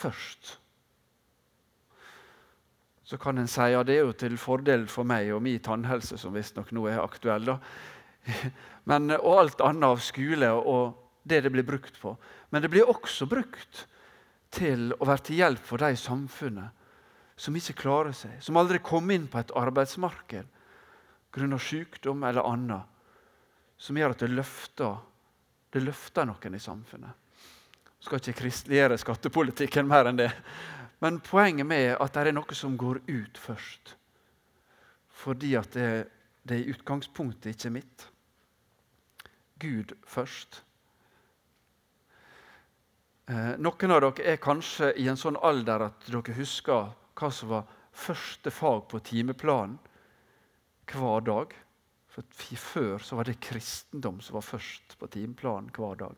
først. 0.01 0.57
Så 3.03 3.17
kan 3.21 3.37
en 3.37 3.49
si 3.51 3.67
ja, 3.73 3.83
det 3.83 3.97
er 3.97 4.05
jo 4.05 4.15
til 4.17 4.37
fordel 4.39 4.87
for 4.89 5.07
meg 5.07 5.29
og 5.35 5.43
min 5.43 5.59
tannhelse, 5.61 6.17
som 6.17 6.33
visstnok 6.33 6.71
nå 6.71 6.87
er 6.89 7.01
aktuell. 7.03 7.45
da. 7.45 7.57
Men, 8.89 9.11
og 9.19 9.39
alt 9.39 9.63
annet 9.65 9.89
av 9.89 10.01
skole 10.03 10.51
og 10.51 10.97
det 11.23 11.43
det 11.45 11.51
blir 11.53 11.67
brukt 11.67 11.99
på. 12.01 12.15
Men 12.49 12.63
det 12.63 12.71
blir 12.71 12.89
også 12.89 13.27
brukt 13.29 13.85
til 14.51 14.91
å 14.97 15.07
være 15.07 15.27
til 15.27 15.41
hjelp 15.43 15.67
for 15.67 15.83
de 15.83 15.91
i 15.93 15.99
samfunnet 15.99 16.79
som 17.41 17.55
ikke 17.57 17.77
klarer 17.83 18.15
seg, 18.15 18.33
som 18.43 18.57
aldri 18.57 18.81
kom 18.83 19.09
inn 19.13 19.27
på 19.31 19.39
et 19.39 19.53
arbeidsmarked 19.57 20.47
grunnet 21.31 21.61
sykdom 21.61 22.23
eller 22.23 22.45
annet, 22.47 22.83
som 23.77 23.97
gjør 23.97 24.13
at 24.13 24.23
det 24.23 24.29
løfter, 24.31 24.97
det 25.71 25.83
løfter 25.83 26.27
noen 26.27 26.55
i 26.55 26.61
samfunnet. 26.61 27.17
Jeg 28.01 28.07
skal 28.07 28.21
ikke 28.21 28.39
kristeliggjøre 28.41 28.97
skattepolitikken 28.97 29.89
mer 29.89 30.09
enn 30.09 30.19
det. 30.19 30.31
Men 31.01 31.19
poenget 31.21 31.67
med 31.69 31.95
at 32.01 32.13
det 32.13 32.29
er 32.29 32.35
noe 32.35 32.57
som 32.57 32.77
går 32.77 33.01
ut 33.07 33.37
først. 33.37 33.95
Fordi 35.21 35.53
at 35.57 35.69
det, 35.77 35.87
det 36.43 36.57
er 36.57 36.63
i 36.65 36.73
utgangspunktet 36.73 37.53
ikke 37.53 37.73
mitt. 37.73 38.07
Gud 39.61 39.93
først. 40.09 40.63
Eh, 43.29 43.53
noen 43.61 43.93
av 43.93 44.01
dere 44.01 44.33
er 44.33 44.41
kanskje 44.41 44.91
i 44.97 45.05
en 45.09 45.19
sånn 45.19 45.37
alder 45.37 45.87
at 45.91 46.09
dere 46.09 46.35
husker 46.37 46.89
hva 47.17 47.29
som 47.33 47.53
var 47.53 47.69
første 47.93 48.51
fag 48.53 48.87
på 48.89 49.01
timeplanen 49.11 49.77
hver 50.93 51.25
dag. 51.25 51.53
For 52.11 52.23
Før 52.59 52.97
så 52.99 53.15
var 53.15 53.27
det 53.27 53.39
kristendom 53.39 54.19
som 54.21 54.35
var 54.35 54.43
først 54.43 54.97
på 54.99 55.07
timeplanen 55.07 55.71
hver 55.71 55.95
dag. 55.95 56.15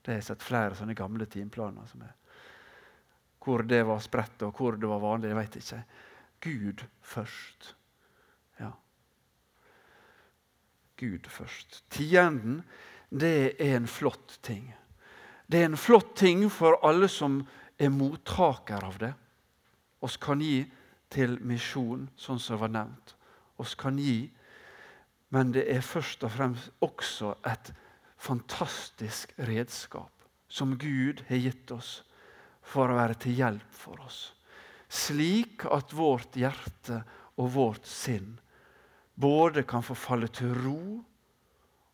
Det 0.00 0.12
har 0.12 0.20
jeg 0.20 0.28
sett 0.30 0.46
flere 0.46 0.76
sånne 0.78 0.94
gamle 0.96 1.26
timeplaner. 1.26 1.86
som 1.86 2.02
er. 2.02 2.14
Hvor 3.44 3.62
det 3.62 3.82
var 3.86 4.00
spredt 4.00 4.42
og 4.42 4.56
hvor 4.56 4.76
det 4.76 4.88
var 4.88 5.02
vanlig, 5.02 5.28
jeg 5.28 5.36
vet 5.36 5.56
ikke. 5.56 5.82
Gud 6.40 6.84
først. 7.02 7.74
Ja. 8.60 8.70
Gud 10.96 11.26
først. 11.26 11.82
Tienden, 11.90 12.62
det 13.10 13.60
er 13.60 13.76
en 13.76 13.86
flott 13.86 14.38
ting. 14.42 14.74
Det 15.46 15.60
er 15.60 15.64
en 15.64 15.76
flott 15.76 16.16
ting 16.16 16.50
for 16.50 16.78
alle 16.82 17.08
som 17.08 17.42
er 17.78 17.92
mottaker 17.92 18.84
av 18.84 18.98
det. 18.98 19.12
Oss 20.00 20.16
kan 20.16 20.40
gi 20.40 20.64
til 21.10 21.38
misjon, 21.42 22.08
sånn 22.16 22.40
som 22.40 22.58
var 22.60 22.72
nevnt. 22.72 23.15
Oss 23.62 23.74
kan 23.78 23.98
gi, 23.98 24.28
men 25.34 25.52
det 25.54 25.66
er 25.72 25.84
først 25.84 26.24
og 26.26 26.32
fremst 26.36 26.70
også 26.84 27.34
et 27.48 27.72
fantastisk 28.16 29.32
redskap 29.48 30.12
som 30.48 30.76
Gud 30.78 31.22
har 31.28 31.42
gitt 31.42 31.70
oss 31.74 32.00
for 32.66 32.90
å 32.90 32.98
være 32.98 33.18
til 33.22 33.38
hjelp 33.40 33.74
for 33.74 34.00
oss. 34.06 34.20
Slik 34.88 35.66
at 35.70 35.94
vårt 35.96 36.38
hjerte 36.38 37.02
og 37.36 37.50
vårt 37.56 37.88
sinn 37.90 38.36
både 39.16 39.64
kan 39.66 39.84
få 39.84 39.96
falle 39.98 40.28
til 40.32 40.54
ro 40.54 40.80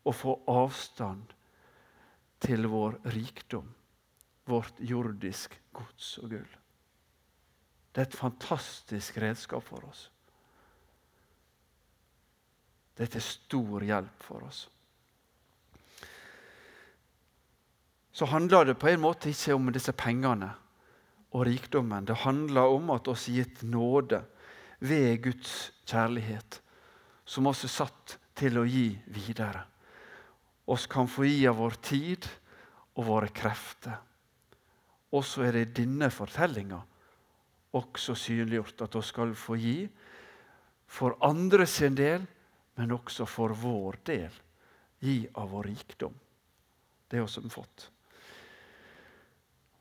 og 0.03 0.15
få 0.15 0.35
avstand 0.51 1.31
til 2.43 2.67
vår 2.67 2.99
rikdom, 3.15 3.69
vårt 4.45 4.79
jordisk 4.83 5.55
gods 5.73 6.17
og 6.19 6.35
gull. 6.35 6.57
Det 7.93 8.01
er 8.01 8.09
et 8.09 8.17
fantastisk 8.17 9.17
redskap 9.21 9.63
for 9.63 9.85
oss. 9.87 10.09
Det 12.93 13.07
er 13.07 13.11
til 13.15 13.25
stor 13.25 13.85
hjelp 13.87 14.23
for 14.23 14.45
oss. 14.47 14.67
Så 18.13 18.29
handler 18.29 18.69
det 18.69 18.77
på 18.77 18.91
en 18.91 19.01
måte 19.01 19.31
ikke 19.31 19.57
om 19.57 19.71
disse 19.73 19.95
pengene 19.97 20.51
og 21.33 21.47
rikdommen. 21.49 22.05
Det 22.05 22.21
handler 22.21 22.75
om 22.75 22.93
at 22.93 23.09
oss 23.09 23.25
gitt 23.33 23.63
nåde 23.65 24.21
ved 24.85 25.23
Guds 25.23 25.71
kjærlighet, 25.89 26.59
som 27.25 27.49
oss 27.49 27.63
er 27.65 27.73
satt 27.73 28.17
til 28.37 28.59
å 28.61 28.67
gi 28.69 28.91
videre 29.15 29.65
oss 30.65 30.87
kan 30.87 31.07
få 31.07 31.25
gi 31.27 31.43
av 31.47 31.59
vår 31.59 31.77
tid 31.83 32.27
og 32.95 33.07
våre 33.07 33.29
krefter. 33.35 33.97
Og 35.13 35.25
så 35.27 35.47
er 35.47 35.57
det 35.57 35.65
i 35.65 35.73
denne 35.83 36.09
fortellinga 36.13 36.79
også 37.77 38.15
synliggjort 38.17 38.85
at 38.85 38.95
vi 38.95 39.03
skal 39.05 39.33
få 39.37 39.57
gi 39.59 39.77
for 40.93 41.17
andre 41.25 41.65
sin 41.69 41.97
del, 41.97 42.25
men 42.75 42.93
også 42.95 43.25
for 43.29 43.53
vår 43.57 43.99
del. 44.07 44.41
Gi 45.03 45.17
av 45.35 45.49
vår 45.51 45.69
rikdom. 45.69 46.13
Det 47.07 47.19
har 47.19 47.41
vi 47.41 47.49
fått. 47.51 47.89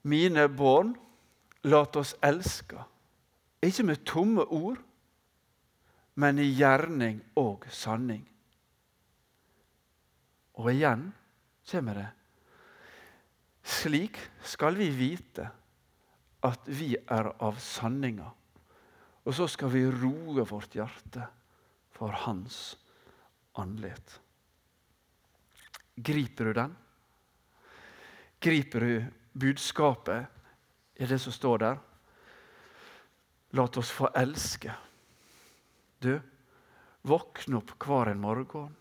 Mine 0.02 0.48
barn, 0.48 0.96
lat 1.62 1.96
oss 1.96 2.16
elske, 2.26 2.82
ikke 3.62 3.86
med 3.86 4.02
tomme 4.04 4.42
ord, 4.50 4.80
men 6.18 6.40
i 6.42 6.48
gjerning 6.50 7.20
og 7.38 7.64
sanning. 7.70 8.24
Og 10.58 10.72
igjen 10.74 11.06
kommer 11.70 12.02
det. 12.02 12.10
Slik 13.62 14.18
skal 14.44 14.76
vi 14.76 14.90
vite 14.90 15.46
at 16.42 16.66
vi 16.66 16.96
er 16.98 17.30
av 17.38 17.62
sanninga. 17.62 18.26
Og 19.22 19.38
så 19.38 19.46
skal 19.48 19.70
vi 19.70 19.86
roe 19.86 20.42
vårt 20.50 20.74
hjerte 20.74 21.28
for 21.94 22.10
Hans 22.26 22.74
andlet. 23.60 24.20
Griper 25.94 26.44
du 26.44 26.52
den? 26.56 26.76
Griper 28.42 28.80
du 28.80 29.04
budskapet 29.32 30.26
i 30.94 31.06
det 31.06 31.18
som 31.22 31.32
står 31.32 31.58
der? 31.62 31.80
La 33.52 33.66
oss 33.68 33.90
få 33.92 34.08
elske. 34.16 34.72
Du, 36.02 36.14
våkne 37.02 37.60
opp 37.60 37.76
hver 37.82 38.12
en 38.12 38.22
morgen 38.22 38.72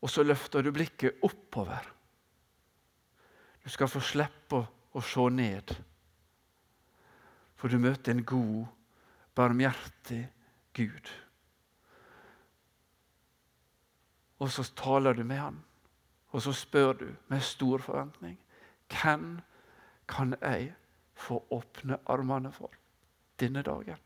og 0.00 0.08
så 0.08 0.24
løfter 0.24 0.64
du 0.64 0.72
blikket 0.72 1.20
oppover. 1.26 1.84
Du 3.60 3.68
skal 3.68 3.90
få 3.92 4.00
slippe 4.00 4.62
å 4.96 5.02
se 5.04 5.26
ned. 5.34 5.74
For 7.60 7.68
du 7.68 7.76
møter 7.80 8.14
en 8.14 8.24
god, 8.24 8.70
barmhjertig 9.36 10.22
Gud. 10.76 11.10
Og 14.40 14.50
så 14.50 14.64
taler 14.76 15.12
du 15.12 15.24
med 15.24 15.36
han, 15.36 15.58
og 16.30 16.42
så 16.42 16.52
spør 16.52 16.92
du 16.92 17.08
med 17.28 17.40
stor 17.40 17.78
forventning 17.78 18.38
hvem 18.90 19.40
kan 20.08 20.34
jeg 20.40 20.72
få 21.14 21.44
åpne 21.50 21.98
armene 22.06 22.52
for 22.52 22.72
denne 23.40 23.62
dagen? 23.62 23.98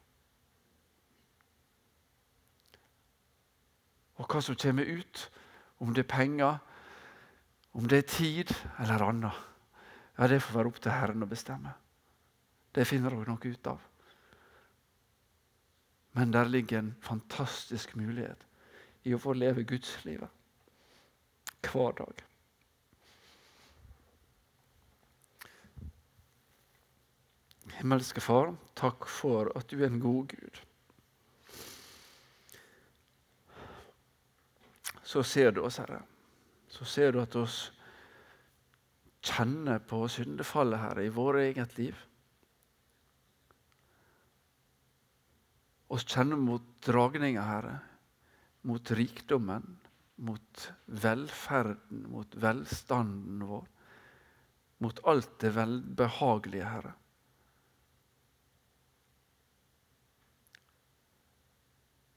Og 4.14 4.26
hva 4.28 4.42
som 4.42 4.58
kommer 4.60 4.84
ut, 4.84 5.30
om 5.80 5.94
det 5.94 6.04
er 6.04 6.10
penger, 6.10 6.58
om 7.74 7.88
det 7.88 7.98
er 7.98 8.08
tid 8.08 8.52
eller 8.80 9.02
annet. 9.02 9.32
Ja, 10.18 10.26
Det 10.26 10.42
får 10.42 10.54
være 10.54 10.66
opp 10.66 10.80
til 10.80 10.92
Herren 10.92 11.22
å 11.22 11.26
bestemme. 11.26 11.74
Det 12.74 12.86
finner 12.86 13.10
dere 13.10 13.26
noe 13.26 13.50
ut 13.50 13.66
av. 13.66 13.80
Men 16.12 16.32
der 16.32 16.44
ligger 16.44 16.78
en 16.78 16.94
fantastisk 17.02 17.96
mulighet 17.96 18.46
i 19.04 19.14
å 19.14 19.20
få 19.20 19.34
leve 19.36 19.66
gudslivet 19.68 20.28
hver 21.64 21.96
dag. 22.00 22.22
Himmelske 27.78 28.22
Far, 28.22 28.54
takk 28.78 29.08
for 29.10 29.50
at 29.58 29.68
du 29.72 29.80
er 29.80 29.90
en 29.90 30.00
god 30.02 30.30
Gud. 30.32 30.64
så 35.14 35.22
ser 35.22 35.52
du 35.52 35.60
oss, 35.62 35.78
Herre. 35.78 36.00
Så 36.68 36.84
ser 36.84 37.12
du 37.12 37.20
at 37.22 37.36
oss 37.38 37.58
kjenner 39.22 39.78
på 39.78 40.00
syndefallet, 40.10 40.80
Herre, 40.80 41.04
i 41.06 41.12
vårt 41.14 41.38
eget 41.38 41.76
liv. 41.78 42.00
Oss 45.94 46.02
kjenner 46.10 46.40
mot 46.40 46.66
dragninga, 46.82 47.44
Herre, 47.46 47.76
mot 48.64 48.90
rikdommen, 48.90 49.64
mot 50.24 50.72
velferden, 50.84 52.04
mot 52.08 52.36
velstanden 52.40 53.46
vår, 53.46 53.66
mot 54.84 55.00
alt 55.04 55.38
det 55.40 55.50
velbehagelige, 55.56 56.68
Herre. 56.68 56.92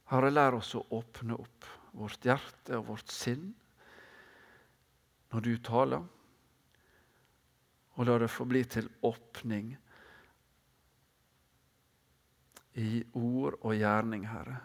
Herre, 0.07 0.31
lær 0.31 0.55
oss 0.61 0.71
å 0.79 0.85
åpne 0.95 1.35
opp 1.35 1.67
vårt 1.97 2.23
hjerte 2.23 2.77
og 2.79 2.93
vårt 2.93 3.11
sinn 3.11 3.49
når 5.33 5.43
du 5.43 5.51
taler, 5.59 6.05
og 7.97 8.07
la 8.07 8.15
det 8.21 8.29
få 8.31 8.45
bli 8.47 8.61
til 8.69 8.87
åpning 9.03 9.73
i 12.77 13.01
ord 13.17 13.57
og 13.65 13.73
gjerning, 13.75 14.27
Herre, 14.29 14.61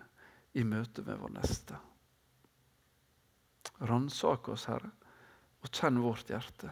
i 0.54 0.64
møte 0.68 1.04
med 1.06 1.20
vår 1.20 1.34
neste. 1.38 1.78
Ransak 3.88 4.50
oss, 4.52 4.66
Herre, 4.70 4.92
og 5.62 5.70
kjenn 5.72 6.00
vårt 6.02 6.30
hjerte. 6.30 6.70